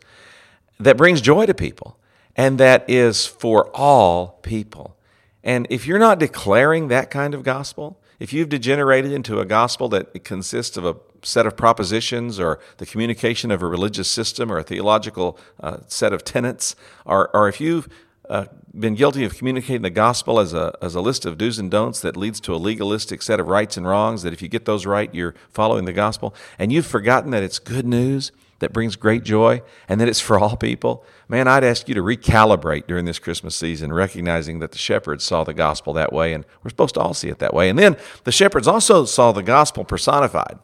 that 0.78 0.96
brings 0.96 1.20
joy 1.20 1.46
to 1.46 1.54
people 1.54 1.98
and 2.36 2.58
that 2.58 2.88
is 2.88 3.26
for 3.26 3.70
all 3.74 4.38
people. 4.42 4.96
And 5.42 5.66
if 5.70 5.86
you're 5.86 5.98
not 5.98 6.18
declaring 6.18 6.88
that 6.88 7.10
kind 7.10 7.34
of 7.34 7.42
gospel, 7.42 8.00
if 8.18 8.32
you've 8.32 8.48
degenerated 8.48 9.12
into 9.12 9.40
a 9.40 9.44
gospel 9.44 9.88
that 9.90 10.24
consists 10.24 10.76
of 10.76 10.86
a 10.86 10.96
set 11.22 11.46
of 11.46 11.56
propositions 11.56 12.38
or 12.38 12.60
the 12.78 12.86
communication 12.86 13.50
of 13.50 13.62
a 13.62 13.66
religious 13.66 14.08
system 14.10 14.50
or 14.50 14.58
a 14.58 14.62
theological 14.62 15.38
uh, 15.60 15.78
set 15.86 16.12
of 16.12 16.24
tenets, 16.24 16.76
or, 17.04 17.34
or 17.36 17.48
if 17.48 17.60
you've 17.60 17.88
uh, 18.30 18.46
been 18.78 18.94
guilty 18.94 19.24
of 19.24 19.36
communicating 19.36 19.82
the 19.82 19.90
gospel 19.90 20.40
as 20.40 20.54
a, 20.54 20.72
as 20.80 20.94
a 20.94 21.00
list 21.00 21.26
of 21.26 21.36
do's 21.36 21.58
and 21.58 21.70
don'ts 21.70 22.00
that 22.00 22.16
leads 22.16 22.40
to 22.40 22.54
a 22.54 22.56
legalistic 22.56 23.20
set 23.20 23.38
of 23.38 23.48
rights 23.48 23.76
and 23.76 23.86
wrongs, 23.86 24.22
that 24.22 24.32
if 24.32 24.40
you 24.40 24.48
get 24.48 24.64
those 24.64 24.86
right, 24.86 25.14
you're 25.14 25.34
following 25.50 25.84
the 25.84 25.92
gospel, 25.92 26.34
and 26.58 26.72
you've 26.72 26.86
forgotten 26.86 27.30
that 27.30 27.42
it's 27.42 27.58
good 27.58 27.86
news 27.86 28.32
that 28.58 28.72
brings 28.72 28.96
great 28.96 29.24
joy 29.24 29.62
and 29.88 30.00
that 30.00 30.08
it's 30.08 30.20
for 30.20 30.38
all 30.38 30.56
people, 30.56 31.04
man, 31.28 31.48
I'd 31.48 31.64
ask 31.64 31.88
you 31.88 31.94
to 31.94 32.02
recalibrate 32.02 32.86
during 32.86 33.04
this 33.04 33.18
Christmas 33.18 33.56
season, 33.56 33.92
recognizing 33.92 34.58
that 34.60 34.72
the 34.72 34.78
shepherds 34.78 35.24
saw 35.24 35.44
the 35.44 35.54
gospel 35.54 35.92
that 35.94 36.12
way, 36.12 36.32
and 36.32 36.44
we're 36.62 36.70
supposed 36.70 36.94
to 36.94 37.00
all 37.00 37.14
see 37.14 37.28
it 37.28 37.38
that 37.40 37.54
way. 37.54 37.68
And 37.68 37.78
then 37.78 37.96
the 38.24 38.32
shepherds 38.32 38.68
also 38.68 39.04
saw 39.04 39.32
the 39.32 39.42
gospel 39.42 39.84
personified. 39.84 40.58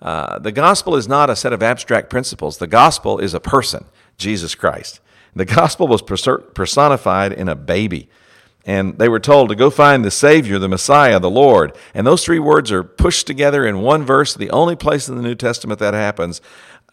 Uh, 0.00 0.38
the 0.38 0.52
gospel 0.52 0.94
is 0.96 1.08
not 1.08 1.28
a 1.28 1.36
set 1.36 1.52
of 1.52 1.62
abstract 1.62 2.08
principles, 2.08 2.58
the 2.58 2.66
gospel 2.66 3.18
is 3.18 3.34
a 3.34 3.40
person, 3.40 3.84
Jesus 4.16 4.54
Christ. 4.54 5.00
The 5.34 5.44
gospel 5.44 5.86
was 5.86 6.02
personified 6.02 7.32
in 7.32 7.48
a 7.48 7.54
baby. 7.54 8.08
And 8.68 8.98
they 8.98 9.08
were 9.08 9.20
told 9.20 9.48
to 9.48 9.54
go 9.54 9.70
find 9.70 10.04
the 10.04 10.10
Savior, 10.10 10.58
the 10.58 10.68
Messiah, 10.68 11.18
the 11.18 11.30
Lord. 11.30 11.74
And 11.94 12.06
those 12.06 12.24
three 12.24 12.38
words 12.38 12.70
are 12.70 12.82
pushed 12.82 13.26
together 13.26 13.64
in 13.64 13.80
one 13.80 14.04
verse, 14.04 14.34
the 14.34 14.50
only 14.50 14.76
place 14.76 15.08
in 15.08 15.16
the 15.16 15.22
New 15.22 15.36
Testament 15.36 15.80
that 15.80 15.94
happens. 15.94 16.42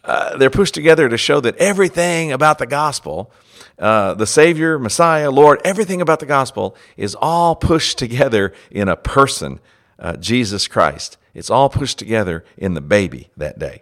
Uh, 0.05 0.37
they're 0.37 0.49
pushed 0.49 0.75
together 0.75 1.09
to 1.09 1.17
show 1.17 1.39
that 1.41 1.57
everything 1.57 2.31
about 2.31 2.59
the 2.59 2.67
gospel, 2.67 3.31
uh, 3.79 4.13
the 4.13 4.27
Savior, 4.27 4.77
Messiah, 4.77 5.31
Lord, 5.31 5.59
everything 5.65 5.99
about 5.99 6.19
the 6.19 6.25
gospel 6.27 6.75
is 6.95 7.15
all 7.19 7.55
pushed 7.55 7.97
together 7.97 8.53
in 8.69 8.87
a 8.87 8.95
person, 8.95 9.59
uh, 9.97 10.15
Jesus 10.17 10.67
Christ. 10.67 11.17
It's 11.33 11.49
all 11.49 11.69
pushed 11.69 11.97
together 11.97 12.45
in 12.55 12.75
the 12.75 12.81
baby 12.81 13.29
that 13.35 13.57
day. 13.57 13.81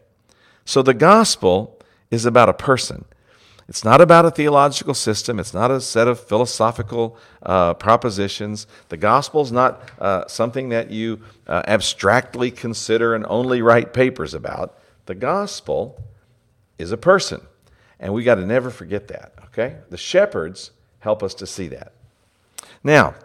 So 0.66 0.82
the 0.82 0.94
gospel 0.94 1.80
is 2.10 2.26
about 2.26 2.48
a 2.48 2.54
person. 2.54 3.06
It's 3.68 3.84
not 3.84 4.02
about 4.02 4.26
a 4.26 4.32
theological 4.32 4.94
system. 4.94 5.40
It's 5.40 5.54
not 5.54 5.72
a 5.72 5.80
set 5.80 6.08
of 6.08 6.20
philosophical 6.20 7.18
uh, 7.42 7.74
propositions. 7.76 8.68
The 8.90 8.98
gospel 8.98 9.42
is 9.42 9.52
not 9.52 9.90
uh, 10.00 10.28
something 10.28 10.70
that 10.70 10.92
you 10.92 11.22
uh, 11.48 11.64
abstractly 11.68 12.52
consider 12.52 13.16
and 13.16 13.26
only 13.28 13.62
write 13.62 13.94
papers 13.94 14.34
about. 14.34 14.78
The 15.06 15.16
gospel 15.16 16.02
is 16.78 16.92
a 16.92 16.98
person. 16.98 17.42
And 18.00 18.14
we 18.14 18.24
got 18.24 18.36
to 18.36 18.46
never 18.46 18.70
forget 18.70 19.08
that, 19.08 19.34
okay? 19.46 19.78
The 19.90 19.98
shepherds 19.98 20.72
help 21.00 21.24
us 21.24 21.34
to 21.36 21.46
see 21.46 21.68
that. 21.70 21.94
Now, 22.84 23.16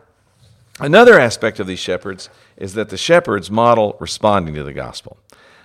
another 0.79 1.19
aspect 1.19 1.59
of 1.59 1.67
these 1.67 1.79
shepherds 1.79 2.31
is 2.57 2.75
that 2.75 2.91
the 2.91 2.97
shepherds 2.97 3.51
model 3.51 3.97
responding 3.99 4.55
to 4.55 4.65
the 4.65 4.73
gospel. 4.73 5.17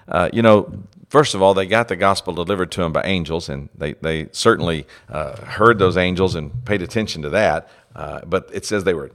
Uh, 0.07 0.29
you 0.33 0.41
know, 0.41 0.83
first 1.09 1.35
of 1.35 1.41
all, 1.41 1.53
they 1.53 1.65
got 1.65 1.87
the 1.87 1.95
gospel 1.95 2.33
delivered 2.33 2.71
to 2.71 2.81
them 2.81 2.91
by 2.91 3.03
angels, 3.03 3.49
and 3.49 3.69
they, 3.77 3.93
they 3.93 4.27
certainly 4.31 4.85
uh, 5.09 5.35
heard 5.45 5.79
those 5.79 5.97
angels 5.97 6.35
and 6.35 6.65
paid 6.65 6.81
attention 6.81 7.21
to 7.21 7.29
that. 7.29 7.69
Uh, 7.95 8.21
but 8.25 8.49
it 8.51 8.65
says 8.65 8.83
they 8.83 8.93
were, 8.93 9.11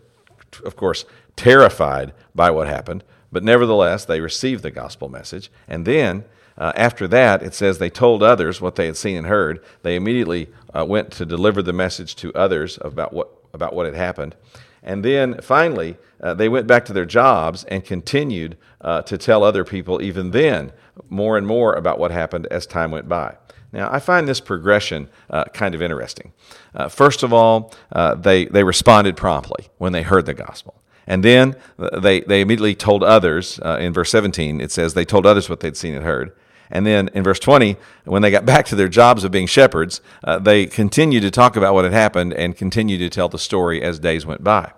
of 0.64 0.76
course, 0.76 1.04
terrified 1.36 2.12
by 2.34 2.50
what 2.50 2.68
happened, 2.68 3.04
but 3.30 3.42
nevertheless, 3.42 4.04
they 4.04 4.20
received 4.20 4.62
the 4.62 4.70
gospel 4.70 5.08
message. 5.08 5.50
And 5.66 5.84
then 5.84 6.24
uh, 6.58 6.72
after 6.74 7.06
that, 7.06 7.42
it 7.42 7.54
says 7.54 7.78
they 7.78 7.88
told 7.88 8.22
others 8.22 8.60
what 8.60 8.74
they 8.74 8.86
had 8.86 8.96
seen 8.96 9.16
and 9.16 9.26
heard. 9.28 9.62
They 9.82 9.94
immediately 9.94 10.48
uh, 10.76 10.84
went 10.84 11.12
to 11.12 11.24
deliver 11.24 11.62
the 11.62 11.72
message 11.72 12.16
to 12.16 12.34
others 12.34 12.78
about 12.82 13.12
what, 13.12 13.30
about 13.54 13.74
what 13.74 13.86
had 13.86 13.94
happened. 13.94 14.34
And 14.82 15.04
then 15.04 15.40
finally, 15.40 15.96
uh, 16.20 16.34
they 16.34 16.48
went 16.48 16.66
back 16.66 16.84
to 16.86 16.92
their 16.92 17.04
jobs 17.04 17.62
and 17.64 17.84
continued 17.84 18.56
uh, 18.80 19.02
to 19.02 19.16
tell 19.16 19.44
other 19.44 19.64
people, 19.64 20.02
even 20.02 20.32
then, 20.32 20.72
more 21.08 21.38
and 21.38 21.46
more 21.46 21.74
about 21.74 22.00
what 22.00 22.10
happened 22.10 22.46
as 22.48 22.66
time 22.66 22.90
went 22.90 23.08
by. 23.08 23.36
Now, 23.72 23.92
I 23.92 24.00
find 24.00 24.26
this 24.26 24.40
progression 24.40 25.08
uh, 25.30 25.44
kind 25.44 25.74
of 25.74 25.82
interesting. 25.82 26.32
Uh, 26.74 26.88
first 26.88 27.22
of 27.22 27.32
all, 27.32 27.72
they, 28.16 28.46
they 28.46 28.64
responded 28.64 29.16
promptly 29.16 29.68
when 29.78 29.92
they 29.92 30.02
heard 30.02 30.26
the 30.26 30.34
gospel. 30.34 30.74
And 31.06 31.22
then 31.22 31.54
they, 31.78 32.20
they 32.20 32.40
immediately 32.40 32.74
told 32.74 33.04
others, 33.04 33.58
in 33.58 33.92
verse 33.92 34.10
17, 34.10 34.60
it 34.60 34.70
says, 34.70 34.94
they 34.94 35.04
told 35.04 35.24
others 35.24 35.48
what 35.48 35.60
they'd 35.60 35.76
seen 35.76 35.94
and 35.94 36.04
heard. 36.04 36.32
And 36.70 36.86
then 36.86 37.08
in 37.14 37.24
verse 37.24 37.38
20, 37.38 37.76
when 38.04 38.22
they 38.22 38.30
got 38.30 38.44
back 38.44 38.66
to 38.66 38.76
their 38.76 38.88
jobs 38.88 39.24
of 39.24 39.30
being 39.30 39.46
shepherds, 39.46 40.00
uh, 40.24 40.38
they 40.38 40.66
continued 40.66 41.22
to 41.22 41.30
talk 41.30 41.56
about 41.56 41.74
what 41.74 41.84
had 41.84 41.92
happened 41.92 42.34
and 42.34 42.56
continued 42.56 42.98
to 42.98 43.08
tell 43.08 43.28
the 43.28 43.38
story 43.38 43.82
as 43.82 43.98
days 43.98 44.26
went 44.26 44.44
by. 44.44 44.72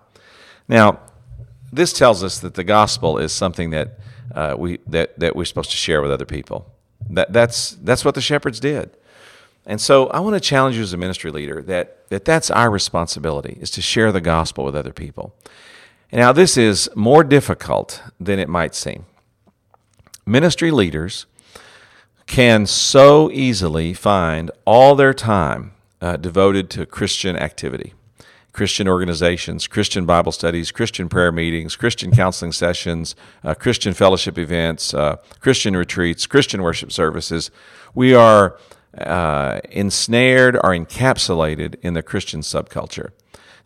Now, 0.68 1.00
this 1.72 1.92
tells 1.92 2.22
us 2.22 2.38
that 2.40 2.54
the 2.54 2.64
gospel 2.64 3.18
is 3.18 3.32
something 3.32 3.70
that, 3.70 3.98
uh, 4.34 4.54
we, 4.58 4.78
that, 4.86 5.18
that 5.18 5.34
we're 5.34 5.44
supposed 5.44 5.70
to 5.70 5.76
share 5.76 6.02
with 6.02 6.10
other 6.10 6.26
people. 6.26 6.72
That, 7.08 7.32
that's, 7.32 7.70
that's 7.70 8.04
what 8.04 8.14
the 8.14 8.20
shepherds 8.20 8.60
did. 8.60 8.96
And 9.66 9.80
so 9.80 10.08
I 10.08 10.20
want 10.20 10.34
to 10.34 10.40
challenge 10.40 10.76
you 10.76 10.82
as 10.82 10.92
a 10.92 10.96
ministry 10.96 11.30
leader 11.30 11.62
that, 11.62 12.08
that 12.08 12.24
that's 12.24 12.50
our 12.50 12.70
responsibility, 12.70 13.58
is 13.60 13.70
to 13.72 13.82
share 13.82 14.10
the 14.10 14.20
gospel 14.20 14.64
with 14.64 14.74
other 14.74 14.92
people. 14.92 15.34
Now, 16.12 16.32
this 16.32 16.56
is 16.56 16.90
more 16.96 17.22
difficult 17.22 18.02
than 18.18 18.38
it 18.38 18.48
might 18.48 18.74
seem. 18.74 19.06
Ministry 20.26 20.70
leaders 20.70 21.26
can 22.30 22.64
so 22.64 23.28
easily 23.32 23.92
find 23.92 24.52
all 24.64 24.94
their 24.94 25.12
time 25.12 25.72
uh, 26.00 26.16
devoted 26.16 26.70
to 26.70 26.86
Christian 26.86 27.36
activity. 27.36 27.92
Christian 28.52 28.86
organizations, 28.86 29.66
Christian 29.66 30.06
Bible 30.06 30.30
studies, 30.30 30.70
Christian 30.70 31.08
prayer 31.08 31.32
meetings, 31.32 31.74
Christian 31.74 32.12
counseling 32.12 32.52
sessions, 32.52 33.16
uh, 33.42 33.54
Christian 33.54 33.94
fellowship 33.94 34.38
events, 34.38 34.94
uh, 34.94 35.16
Christian 35.40 35.76
retreats, 35.76 36.28
Christian 36.28 36.62
worship 36.62 36.92
services. 36.92 37.50
We 37.96 38.14
are 38.14 38.56
uh, 38.96 39.58
ensnared 39.68 40.54
or 40.54 40.70
encapsulated 40.70 41.80
in 41.82 41.94
the 41.94 42.02
Christian 42.02 42.42
subculture. 42.42 43.10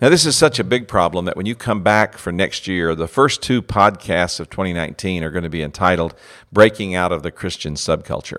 Now, 0.01 0.09
this 0.09 0.27
is 0.27 0.37
such 0.37 0.59
a 0.59 0.65
big 0.65 0.89
problem 0.89 1.25
that 1.27 1.37
when 1.37 1.47
you 1.47 1.55
come 1.55 1.85
back 1.85 2.19
for 2.19 2.33
next 2.33 2.67
year, 2.67 2.97
the 2.97 3.07
first 3.07 3.43
two 3.43 3.63
podcasts 3.63 4.41
of 4.41 4.51
2019 4.51 5.23
are 5.23 5.31
going 5.31 5.45
to 5.45 5.49
be 5.49 5.63
entitled 5.63 6.17
Breaking 6.53 6.97
Out 6.97 7.13
of 7.13 7.23
the 7.23 7.31
Christian 7.31 7.75
Subculture. 7.75 8.39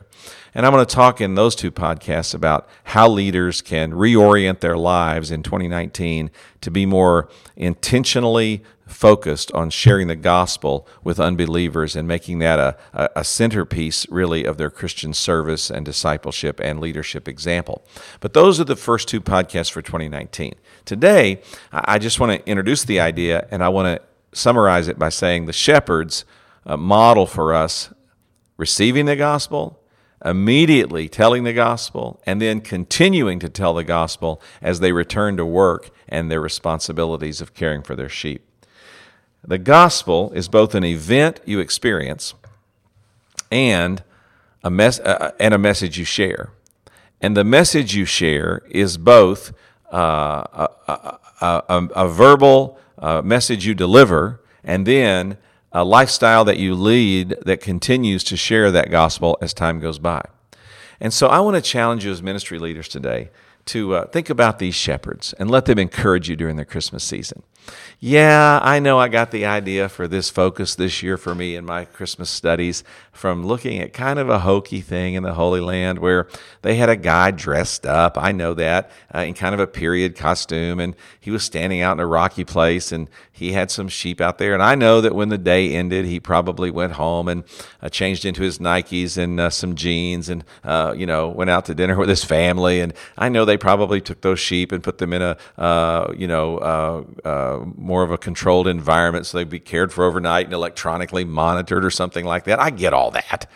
And 0.54 0.66
I'm 0.66 0.74
going 0.74 0.86
to 0.86 0.96
talk 0.96 1.22
in 1.22 1.36
those 1.36 1.56
two 1.56 1.72
podcasts 1.72 2.34
about 2.34 2.68
how 2.84 3.08
leaders 3.08 3.62
can 3.62 3.94
reorient 3.94 4.60
their 4.60 4.78
lives 4.78 5.32
in 5.32 5.44
2019 5.44 6.30
to 6.60 6.72
be 6.72 6.86
more 6.86 7.30
intentionally 7.56 8.62
focused 8.86 9.52
on 9.54 9.70
sharing 9.70 10.08
the 10.08 10.16
gospel 10.16 10.88
with 11.04 11.20
unbelievers 11.20 11.96
and 11.96 12.08
making 12.08 12.40
that 12.40 12.60
a, 12.60 13.20
a, 13.20 13.24
centerpiece, 13.24 14.08
really, 14.10 14.46
of 14.46 14.58
their 14.58 14.70
Christian 14.70 15.14
service 15.14 15.70
and 15.70 15.86
discipleship 15.86 16.60
and 16.60 16.80
leadership 16.80 17.28
example. 17.28 17.84
But 18.20 18.34
those 18.34 18.60
are 18.60 18.64
the 18.64 18.76
first 18.76 19.08
two 19.08 19.22
podcasts 19.22 19.72
for 19.72 19.82
2019. 19.82 20.54
Today, 20.86 21.42
I 21.72 21.98
just 21.98 22.20
want 22.20 22.32
to 22.34 22.50
introduce 22.50 22.84
the 22.84 23.00
idea 23.00 23.48
and 23.52 23.64
I 23.64 23.70
want 23.70 23.88
to 23.88 24.38
summarize 24.38 24.88
it 24.88 25.00
by 25.00 25.10
saying 25.10 25.46
the 25.46 25.54
shepherds 25.54 26.26
uh, 26.66 26.78
model 26.78 27.26
for 27.26 27.54
us 27.54 27.94
receiving 28.58 29.06
the 29.06 29.16
gospel 29.16 29.82
immediately 30.24 31.08
telling 31.08 31.44
the 31.44 31.54
gospel 31.54 32.22
and 32.26 32.42
then 32.42 32.60
continuing 32.60 33.40
to 33.40 33.48
tell 33.50 33.74
the 33.74 33.84
gospel 33.84 34.42
as 34.62 34.80
they 34.80 34.92
return 34.92 35.38
to 35.38 35.46
work 35.46 35.92
and 36.08 36.32
their 36.32 36.42
responsibilities 36.42 37.42
of 37.42 37.54
caring 37.54 37.84
for 37.84 37.96
their 37.96 38.10
sheep. 38.10 38.45
The 39.48 39.58
gospel 39.58 40.32
is 40.34 40.48
both 40.48 40.74
an 40.74 40.84
event 40.84 41.40
you 41.46 41.60
experience 41.60 42.34
and 43.52 44.04
a 44.64 44.72
mes- 44.72 45.00
uh, 45.00 45.32
and 45.40 45.54
a 45.54 45.58
message 45.58 46.00
you 46.00 46.06
share. 46.06 46.50
And 47.22 47.38
the 47.38 47.44
message 47.44 47.96
you 47.96 48.06
share 48.06 48.64
is 48.70 48.98
both 48.98 49.54
uh, 49.94 50.44
a, 50.54 50.70
a, 50.88 51.20
a, 51.42 51.88
a, 51.96 52.08
verbal 52.10 52.80
uh, 52.98 53.22
message 53.22 53.66
you 53.66 53.76
deliver 53.76 54.42
and 54.64 54.86
then 54.86 55.38
a 55.72 55.84
lifestyle 55.84 56.44
that 56.46 56.58
you 56.58 56.74
lead 56.74 57.36
that 57.46 57.62
continues 57.62 58.24
to 58.24 58.36
share 58.36 58.72
that 58.72 58.90
gospel 58.90 59.38
as 59.42 59.54
time 59.54 59.80
goes 59.80 60.00
by. 60.00 60.24
And 61.00 61.14
so 61.14 61.28
I 61.28 61.40
want 61.40 61.56
to 61.56 61.62
challenge 61.62 62.04
you 62.04 62.12
as 62.12 62.22
ministry 62.22 62.58
leaders 62.58 62.88
today 62.88 63.30
to 63.66 63.96
uh, 63.96 64.06
think 64.08 64.30
about 64.30 64.60
these 64.60 64.76
shepherds 64.76 65.34
and 65.34 65.52
let 65.52 65.66
them 65.66 65.78
encourage 65.78 66.30
you 66.30 66.36
during 66.36 66.56
the 66.56 66.66
Christmas 66.66 67.04
season. 67.04 67.44
Yeah, 68.00 68.60
I 68.62 68.80
know 68.80 69.00
I 69.00 69.08
got 69.08 69.32
the 69.32 69.46
idea 69.46 69.90
for 69.90 70.08
this 70.08 70.30
focus 70.30 70.76
this 70.76 71.02
year 71.02 71.18
for 71.18 71.34
me 71.34 71.56
in 71.56 71.66
my 71.66 71.86
Christmas 71.86 72.30
studies 72.30 72.84
from 73.12 73.46
looking 73.46 73.80
at 73.80 73.94
kind 73.94 74.20
of 74.20 74.30
a 74.30 74.40
hokey 74.40 74.82
thing 74.82 75.14
in 75.14 75.24
the 75.24 75.34
Holy 75.34 75.62
Land 75.62 76.00
where 76.00 76.28
they 76.62 76.76
had 76.76 76.90
a 76.90 76.98
guy 76.98 77.32
dressed 77.32 77.86
up. 77.86 78.18
I 78.18 78.34
know 78.34 78.54
that 78.56 78.92
uh, 79.14 79.20
in 79.20 79.34
kind 79.34 79.54
of 79.54 79.62
a 79.62 79.68
period 79.68 80.18
costume, 80.18 80.80
and 80.80 80.96
he 81.20 81.32
was 81.32 81.44
standing 81.44 81.82
out 81.82 81.94
in 81.94 82.00
a 82.02 82.06
rocky 82.06 82.44
place, 82.44 82.92
and 82.92 83.10
he 83.32 83.54
had 83.54 83.72
some 83.72 83.88
sheep 83.88 84.20
out 84.20 84.38
there. 84.38 84.54
And 84.54 84.62
I 84.62 84.76
know 84.76 85.00
that 85.02 85.16
when 85.16 85.30
the 85.30 85.38
day 85.38 85.74
ended, 85.74 86.06
he 86.06 86.20
probably 86.20 86.70
went 86.70 86.94
home 86.94 87.28
and 87.30 87.44
uh, 87.82 87.90
changed 87.90 88.26
into 88.26 88.42
his 88.44 88.60
Nikes 88.60 89.18
and 89.18 89.40
uh, 89.40 89.50
some 89.50 89.76
jeans, 89.76 90.28
and 90.28 90.44
uh, 90.64 90.94
you 90.96 91.06
know 91.06 91.30
went 91.30 91.50
out 91.50 91.66
to 91.66 91.76
dinner 91.76 91.96
with 91.96 92.10
his 92.10 92.24
family. 92.24 92.82
And 92.82 92.94
I 93.18 93.30
know 93.30 93.46
they 93.46 93.58
probably 93.58 94.02
took 94.02 94.22
those 94.22 94.40
sheep 94.40 94.74
and 94.74 94.84
put 94.84 94.98
them 94.98 95.14
in 95.14 95.22
a 95.22 95.38
uh, 95.58 96.14
you 96.16 96.28
know 96.28 97.06
uh, 97.56 97.66
more 97.76 98.04
of 98.04 98.12
a 98.12 98.18
controlled 98.18 98.68
environment 98.68 99.26
so 99.26 99.38
they'd 99.38 99.50
be 99.50 99.60
cared 99.60 99.92
for 99.92 100.06
overnight 100.06 100.46
and 100.46 100.54
electronically 100.54 101.24
monitored 101.24 101.86
or 101.86 101.92
something 101.92 102.26
like 102.26 102.46
that. 102.46 102.60
I 102.60 102.70
get 102.70 102.94
all 102.94 103.12
that. 103.12 103.50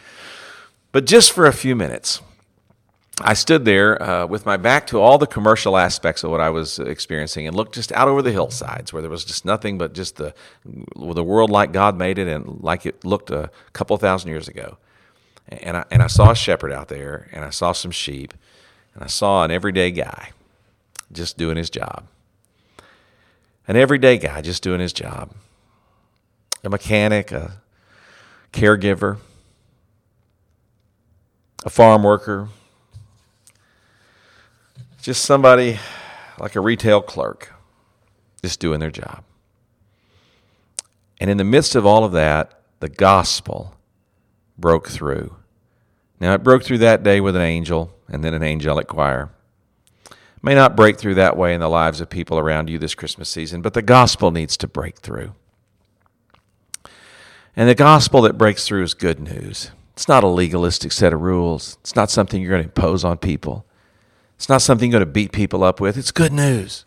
But 0.91 1.05
just 1.05 1.31
for 1.31 1.45
a 1.45 1.53
few 1.53 1.75
minutes, 1.75 2.21
I 3.21 3.33
stood 3.33 3.65
there 3.65 4.01
uh, 4.01 4.25
with 4.25 4.45
my 4.45 4.57
back 4.57 4.87
to 4.87 5.01
all 5.01 5.17
the 5.17 5.27
commercial 5.27 5.77
aspects 5.77 6.23
of 6.23 6.31
what 6.31 6.39
I 6.39 6.49
was 6.49 6.79
experiencing 6.79 7.47
and 7.47 7.55
looked 7.55 7.75
just 7.75 7.91
out 7.91 8.07
over 8.07 8.21
the 8.21 8.31
hillsides 8.31 8.93
where 8.93 9.01
there 9.01 9.11
was 9.11 9.25
just 9.25 9.45
nothing 9.45 9.77
but 9.77 9.93
just 9.93 10.15
the, 10.15 10.33
the 10.65 11.23
world 11.23 11.49
like 11.49 11.73
God 11.73 11.97
made 11.97 12.17
it 12.17 12.27
and 12.27 12.61
like 12.61 12.85
it 12.85 13.03
looked 13.03 13.29
a 13.29 13.51
couple 13.73 13.97
thousand 13.97 14.29
years 14.29 14.47
ago. 14.47 14.77
And 15.49 15.77
I, 15.77 15.85
and 15.91 16.01
I 16.01 16.07
saw 16.07 16.31
a 16.31 16.35
shepherd 16.35 16.71
out 16.71 16.87
there 16.87 17.27
and 17.33 17.43
I 17.43 17.49
saw 17.49 17.71
some 17.73 17.91
sheep 17.91 18.33
and 18.93 19.03
I 19.03 19.07
saw 19.07 19.43
an 19.43 19.51
everyday 19.51 19.91
guy 19.91 20.31
just 21.11 21.37
doing 21.37 21.57
his 21.57 21.69
job 21.69 22.05
an 23.69 23.75
everyday 23.75 24.17
guy 24.17 24.41
just 24.41 24.63
doing 24.63 24.79
his 24.81 24.91
job 24.91 25.31
a 26.63 26.69
mechanic, 26.69 27.31
a 27.31 27.61
caregiver, 28.51 29.17
a 31.63 31.69
farm 31.69 32.03
worker, 32.03 32.49
just 35.01 35.23
somebody 35.23 35.79
like 36.37 36.55
a 36.55 36.59
retail 36.59 37.01
clerk 37.01 37.53
just 38.41 38.59
doing 38.59 38.81
their 38.81 38.91
job. 38.91 39.23
And 41.21 41.29
in 41.29 41.37
the 41.37 41.45
midst 41.45 41.75
of 41.75 41.85
all 41.85 42.03
of 42.03 42.11
that, 42.13 42.61
the 42.79 42.89
gospel 42.89 43.75
broke 44.57 44.89
through. 44.89 45.35
Now, 46.19 46.33
it 46.33 46.43
broke 46.43 46.63
through 46.63 46.79
that 46.79 47.03
day 47.03 47.21
with 47.21 47.35
an 47.35 47.41
angel 47.41 47.93
and 48.09 48.23
then 48.23 48.33
an 48.33 48.43
angelic 48.43 48.87
choir 48.87 49.29
may 50.41 50.55
not 50.55 50.75
break 50.75 50.97
through 50.97 51.15
that 51.15 51.37
way 51.37 51.53
in 51.53 51.59
the 51.59 51.69
lives 51.69 52.01
of 52.01 52.09
people 52.09 52.39
around 52.39 52.69
you 52.69 52.77
this 52.77 52.95
Christmas 52.95 53.29
season, 53.29 53.61
but 53.61 53.73
the 53.73 53.81
gospel 53.81 54.31
needs 54.31 54.55
to 54.57 54.67
break 54.67 54.99
through. 54.99 55.33
And 57.55 57.67
the 57.67 57.75
gospel 57.75 58.21
that 58.21 58.37
breaks 58.37 58.65
through 58.65 58.83
is 58.83 58.93
good 58.93 59.19
news. 59.19 59.71
It's 59.93 60.07
not 60.07 60.23
a 60.23 60.27
legalistic 60.27 60.93
set 60.93 61.11
of 61.11 61.21
rules. 61.21 61.77
It's 61.81 61.95
not 61.95 62.09
something 62.09 62.41
you're 62.41 62.51
going 62.51 62.63
to 62.63 62.69
impose 62.69 63.03
on 63.03 63.17
people. 63.17 63.65
It's 64.37 64.47
not 64.47 64.61
something 64.61 64.89
you're 64.89 64.99
going 64.99 65.07
to 65.07 65.11
beat 65.11 65.33
people 65.33 65.63
up 65.63 65.81
with. 65.81 65.97
It's 65.97 66.11
good 66.11 66.31
news. 66.31 66.85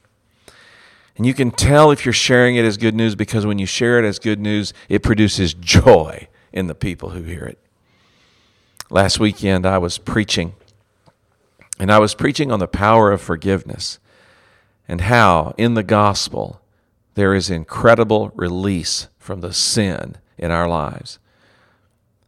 And 1.17 1.27
you 1.27 1.35
can 1.35 1.51
tell 1.51 1.91
if 1.91 2.07
you're 2.07 2.15
sharing 2.15 2.57
it 2.57 2.65
as 2.65 2.79
good 2.79 2.95
news 2.95 3.15
because 3.15 3.45
when 3.45 3.59
you 3.59 3.67
share 3.67 3.99
it 3.99 4.07
as 4.07 4.19
good 4.19 4.41
news, 4.41 4.73
it 4.88 5.03
produces 5.03 5.53
joy 5.53 6.29
in 6.55 6.69
the 6.69 6.75
people 6.75 7.11
who 7.11 7.23
hear 7.23 7.45
it. 7.45 7.59
Last 8.88 9.21
weekend, 9.21 9.67
I 9.67 9.77
was 9.77 9.99
preaching 9.99 10.55
and 11.83 11.90
I 11.90 11.99
was 11.99 12.14
preaching 12.14 12.53
on 12.53 12.61
the 12.61 12.68
power 12.68 13.11
of 13.11 13.21
forgiveness 13.21 13.99
and 14.87 15.01
how 15.01 15.53
in 15.59 15.75
the 15.75 15.83
gospel 15.83 16.61
there 17.14 17.35
is 17.35 17.51
incredible 17.51 18.31
release 18.37 19.09
from 19.18 19.40
the 19.40 19.53
sin 19.53 20.16
in 20.38 20.53
our 20.53 20.68
lives. 20.68 21.18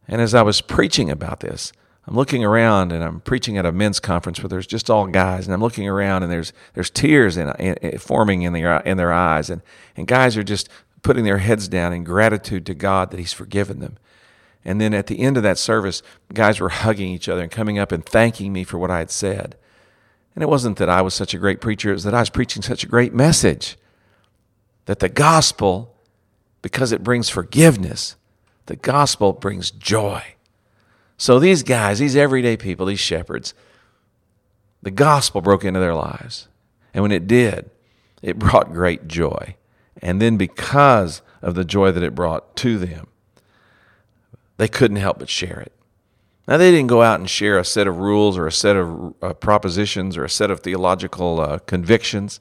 And 0.09 0.21
as 0.21 0.33
I 0.33 0.41
was 0.41 0.59
preaching 0.59 1.09
about 1.09 1.39
this, 1.39 1.71
I'm 2.05 2.15
looking 2.17 2.43
around 2.43 2.91
and 2.91 3.01
I'm 3.01 3.21
preaching 3.21 3.57
at 3.57 3.65
a 3.65 3.71
men's 3.71 4.01
conference 4.01 4.43
where 4.43 4.49
there's 4.49 4.67
just 4.67 4.89
all 4.89 5.07
guys, 5.07 5.47
and 5.47 5.53
I'm 5.53 5.61
looking 5.61 5.87
around 5.87 6.23
and 6.23 6.31
there's 6.31 6.51
there's 6.73 6.89
tears 6.89 7.37
in, 7.37 7.47
in, 7.51 7.97
forming 7.97 8.41
in 8.41 8.51
their 8.51 8.81
in 8.81 8.97
their 8.97 9.13
eyes, 9.13 9.49
and 9.49 9.61
and 9.95 10.05
guys 10.05 10.35
are 10.35 10.43
just 10.43 10.67
putting 11.01 11.23
their 11.23 11.37
heads 11.37 11.69
down 11.69 11.93
in 11.93 12.03
gratitude 12.03 12.65
to 12.65 12.73
God 12.73 13.09
that 13.09 13.21
He's 13.21 13.31
forgiven 13.31 13.79
them. 13.79 13.95
And 14.65 14.81
then 14.81 14.93
at 14.95 15.07
the 15.07 15.19
end 15.19 15.37
of 15.37 15.43
that 15.43 15.59
service, 15.59 16.01
guys 16.33 16.59
were 16.59 16.69
hugging 16.69 17.09
each 17.09 17.29
other 17.29 17.43
and 17.43 17.51
coming 17.51 17.77
up 17.77 17.91
and 17.91 18.03
thanking 18.03 18.51
me 18.51 18.63
for 18.63 18.79
what 18.79 18.89
I 18.89 18.97
had 18.97 19.11
said. 19.11 19.55
And 20.33 20.43
it 20.43 20.49
wasn't 20.49 20.77
that 20.77 20.89
I 20.89 21.01
was 21.01 21.13
such 21.13 21.33
a 21.33 21.37
great 21.37 21.61
preacher, 21.61 21.91
it 21.91 21.93
was 21.93 22.03
that 22.03 22.15
I 22.15 22.19
was 22.19 22.31
preaching 22.31 22.61
such 22.61 22.83
a 22.83 22.87
great 22.87 23.13
message. 23.13 23.77
That 24.85 24.99
the 24.99 25.09
gospel, 25.09 25.95
because 26.61 26.91
it 26.91 27.03
brings 27.03 27.29
forgiveness, 27.29 28.15
the 28.65 28.75
gospel 28.75 29.33
brings 29.33 29.71
joy. 29.71 30.23
So 31.17 31.39
these 31.39 31.63
guys, 31.63 31.99
these 31.99 32.15
everyday 32.15 32.57
people, 32.57 32.87
these 32.87 32.99
shepherds, 32.99 33.53
the 34.81 34.91
gospel 34.91 35.41
broke 35.41 35.63
into 35.63 35.79
their 35.79 35.95
lives. 35.95 36.47
And 36.93 37.03
when 37.03 37.11
it 37.11 37.27
did, 37.27 37.69
it 38.21 38.39
brought 38.39 38.73
great 38.73 39.07
joy. 39.07 39.55
And 40.01 40.21
then 40.21 40.37
because 40.37 41.21
of 41.41 41.55
the 41.55 41.63
joy 41.63 41.91
that 41.91 42.03
it 42.03 42.15
brought 42.15 42.55
to 42.57 42.77
them, 42.77 43.07
they 44.57 44.67
couldn't 44.67 44.97
help 44.97 45.19
but 45.19 45.29
share 45.29 45.59
it. 45.59 45.73
Now, 46.47 46.57
they 46.57 46.69
didn't 46.69 46.87
go 46.87 47.01
out 47.01 47.19
and 47.19 47.29
share 47.29 47.57
a 47.57 47.65
set 47.65 47.87
of 47.87 47.97
rules 47.97 48.37
or 48.37 48.45
a 48.45 48.51
set 48.51 48.75
of 48.75 49.15
uh, 49.21 49.33
propositions 49.33 50.15
or 50.15 50.23
a 50.23 50.29
set 50.29 50.51
of 50.51 50.59
theological 50.59 51.39
uh, 51.39 51.57
convictions. 51.59 52.39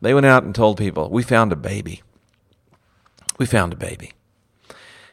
They 0.00 0.14
went 0.14 0.26
out 0.26 0.44
and 0.44 0.54
told 0.54 0.78
people, 0.78 1.10
We 1.10 1.24
found 1.24 1.52
a 1.52 1.56
baby. 1.56 2.02
We 3.38 3.46
found 3.46 3.72
a 3.72 3.76
baby. 3.76 4.12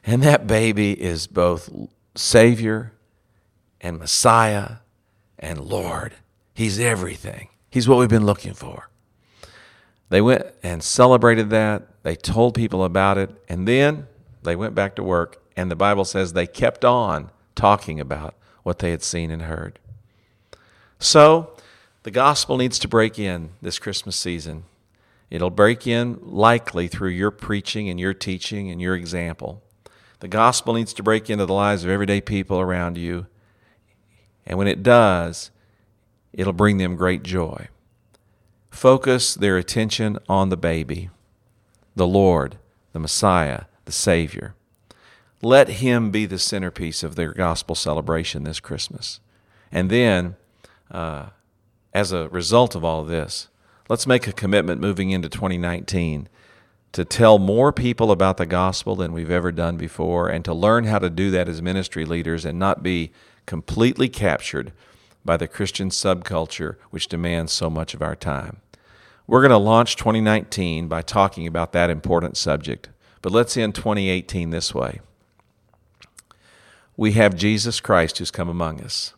And 0.05 0.21
that 0.21 0.45
baby 0.45 0.99
is 1.01 1.25
both 1.25 1.69
Savior 2.15 2.93
and 3.79 3.97
Messiah 3.97 4.77
and 5.39 5.59
Lord. 5.59 6.13
He's 6.53 6.79
everything. 6.79 7.49
He's 7.71 7.87
what 7.87 7.97
we've 7.97 8.09
been 8.09 8.25
looking 8.25 8.53
for. 8.53 8.89
They 10.09 10.21
went 10.21 10.45
and 10.61 10.83
celebrated 10.83 11.49
that. 11.51 12.03
They 12.03 12.15
told 12.15 12.53
people 12.53 12.83
about 12.83 13.17
it. 13.17 13.31
And 13.47 13.67
then 13.67 14.07
they 14.43 14.55
went 14.55 14.75
back 14.75 14.95
to 14.97 15.03
work 15.03 15.40
and 15.55 15.69
the 15.69 15.75
Bible 15.75 16.05
says 16.05 16.33
they 16.33 16.47
kept 16.47 16.85
on 16.85 17.31
talking 17.55 17.99
about 17.99 18.35
what 18.63 18.79
they 18.79 18.91
had 18.91 19.03
seen 19.03 19.31
and 19.31 19.43
heard. 19.43 19.79
So, 20.99 21.55
the 22.03 22.11
gospel 22.11 22.57
needs 22.57 22.79
to 22.79 22.87
break 22.87 23.19
in 23.19 23.51
this 23.61 23.79
Christmas 23.79 24.15
season. 24.15 24.63
It'll 25.29 25.49
break 25.49 25.87
in 25.87 26.19
likely 26.21 26.87
through 26.87 27.09
your 27.09 27.31
preaching 27.31 27.89
and 27.89 27.99
your 27.99 28.13
teaching 28.13 28.69
and 28.69 28.81
your 28.81 28.95
example. 28.95 29.61
The 30.19 30.27
gospel 30.27 30.73
needs 30.73 30.93
to 30.93 31.03
break 31.03 31.29
into 31.29 31.45
the 31.45 31.53
lives 31.53 31.83
of 31.83 31.89
everyday 31.89 32.21
people 32.21 32.59
around 32.59 32.97
you. 32.97 33.27
And 34.45 34.57
when 34.57 34.67
it 34.67 34.83
does, 34.83 35.51
it'll 36.33 36.53
bring 36.53 36.77
them 36.77 36.95
great 36.95 37.23
joy. 37.23 37.69
Focus 38.69 39.33
their 39.33 39.57
attention 39.57 40.17
on 40.27 40.49
the 40.49 40.57
baby, 40.57 41.09
the 41.95 42.07
Lord, 42.07 42.57
the 42.93 42.99
Messiah, 42.99 43.63
the 43.85 43.91
Savior. 43.91 44.55
Let 45.41 45.69
Him 45.69 46.11
be 46.11 46.25
the 46.25 46.39
centerpiece 46.39 47.03
of 47.03 47.15
their 47.15 47.33
gospel 47.33 47.75
celebration 47.75 48.43
this 48.43 48.59
Christmas. 48.59 49.19
And 49.71 49.89
then, 49.89 50.35
uh, 50.91 51.27
as 51.93 52.11
a 52.11 52.29
result 52.29 52.75
of 52.75 52.85
all 52.85 53.03
this, 53.03 53.47
let's 53.89 54.05
make 54.05 54.27
a 54.27 54.33
commitment 54.33 54.79
moving 54.79 55.09
into 55.11 55.29
2019 55.29 56.29
to 56.91 57.05
tell 57.05 57.39
more 57.39 57.71
people 57.71 58.11
about 58.11 58.37
the 58.37 58.45
gospel 58.45 58.95
than 58.95 59.13
we've 59.13 59.31
ever 59.31 59.51
done 59.51 59.77
before, 59.77 60.27
and 60.27 60.43
to 60.43 60.53
learn 60.53 60.83
how 60.83 60.99
to 60.99 61.09
do 61.09 61.31
that 61.31 61.47
as 61.47 61.61
ministry 61.61 62.05
leaders 62.05 62.43
and 62.45 62.59
not 62.59 62.83
be 62.83 63.11
completely 63.45 64.09
captured 64.09 64.73
by 65.23 65.37
the 65.37 65.47
Christian 65.47 65.89
subculture 65.89 66.75
which 66.89 67.07
demands 67.07 67.51
so 67.51 67.69
much 67.69 67.93
of 67.93 68.01
our 68.01 68.15
time. 68.15 68.57
We're 69.25 69.41
going 69.41 69.51
to 69.51 69.57
launch 69.57 69.95
2019 69.95 70.87
by 70.87 71.01
talking 71.01 71.47
about 71.47 71.71
that 71.71 71.89
important 71.89 72.35
subject, 72.35 72.89
but 73.21 73.31
let's 73.31 73.55
end 73.55 73.75
2018 73.75 74.49
this 74.49 74.75
way. 74.75 74.99
We 77.01 77.13
have 77.13 77.35
Jesus 77.35 77.79
Christ 77.79 78.19
who's 78.19 78.29
come 78.29 78.47
among 78.47 78.79
us. 78.79 79.15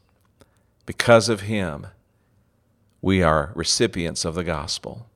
Because 0.86 1.28
of 1.28 1.41
him, 1.41 1.88
we 3.02 3.22
are 3.22 3.52
recipients 3.56 4.24
of 4.24 4.36
the 4.36 4.43
gospel. 4.46 5.08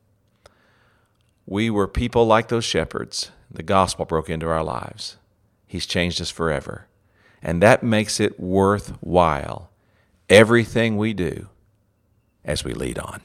We 1.45 1.69
were 1.69 1.87
people 1.87 2.25
like 2.27 2.49
those 2.49 2.65
shepherds. 2.65 3.31
The 3.49 3.63
gospel 3.63 4.03
broke 4.03 4.29
into 4.29 4.49
our 4.49 4.65
lives. 4.65 5.15
He's 5.65 5.85
changed 5.85 6.19
us 6.19 6.29
forever. 6.29 6.87
And 7.41 7.63
that 7.63 7.83
makes 7.83 8.19
it 8.19 8.37
worthwhile, 8.37 9.69
everything 10.27 10.97
we 10.97 11.13
do 11.13 11.47
as 12.43 12.65
we 12.65 12.73
lead 12.73 12.99
on. 12.99 13.15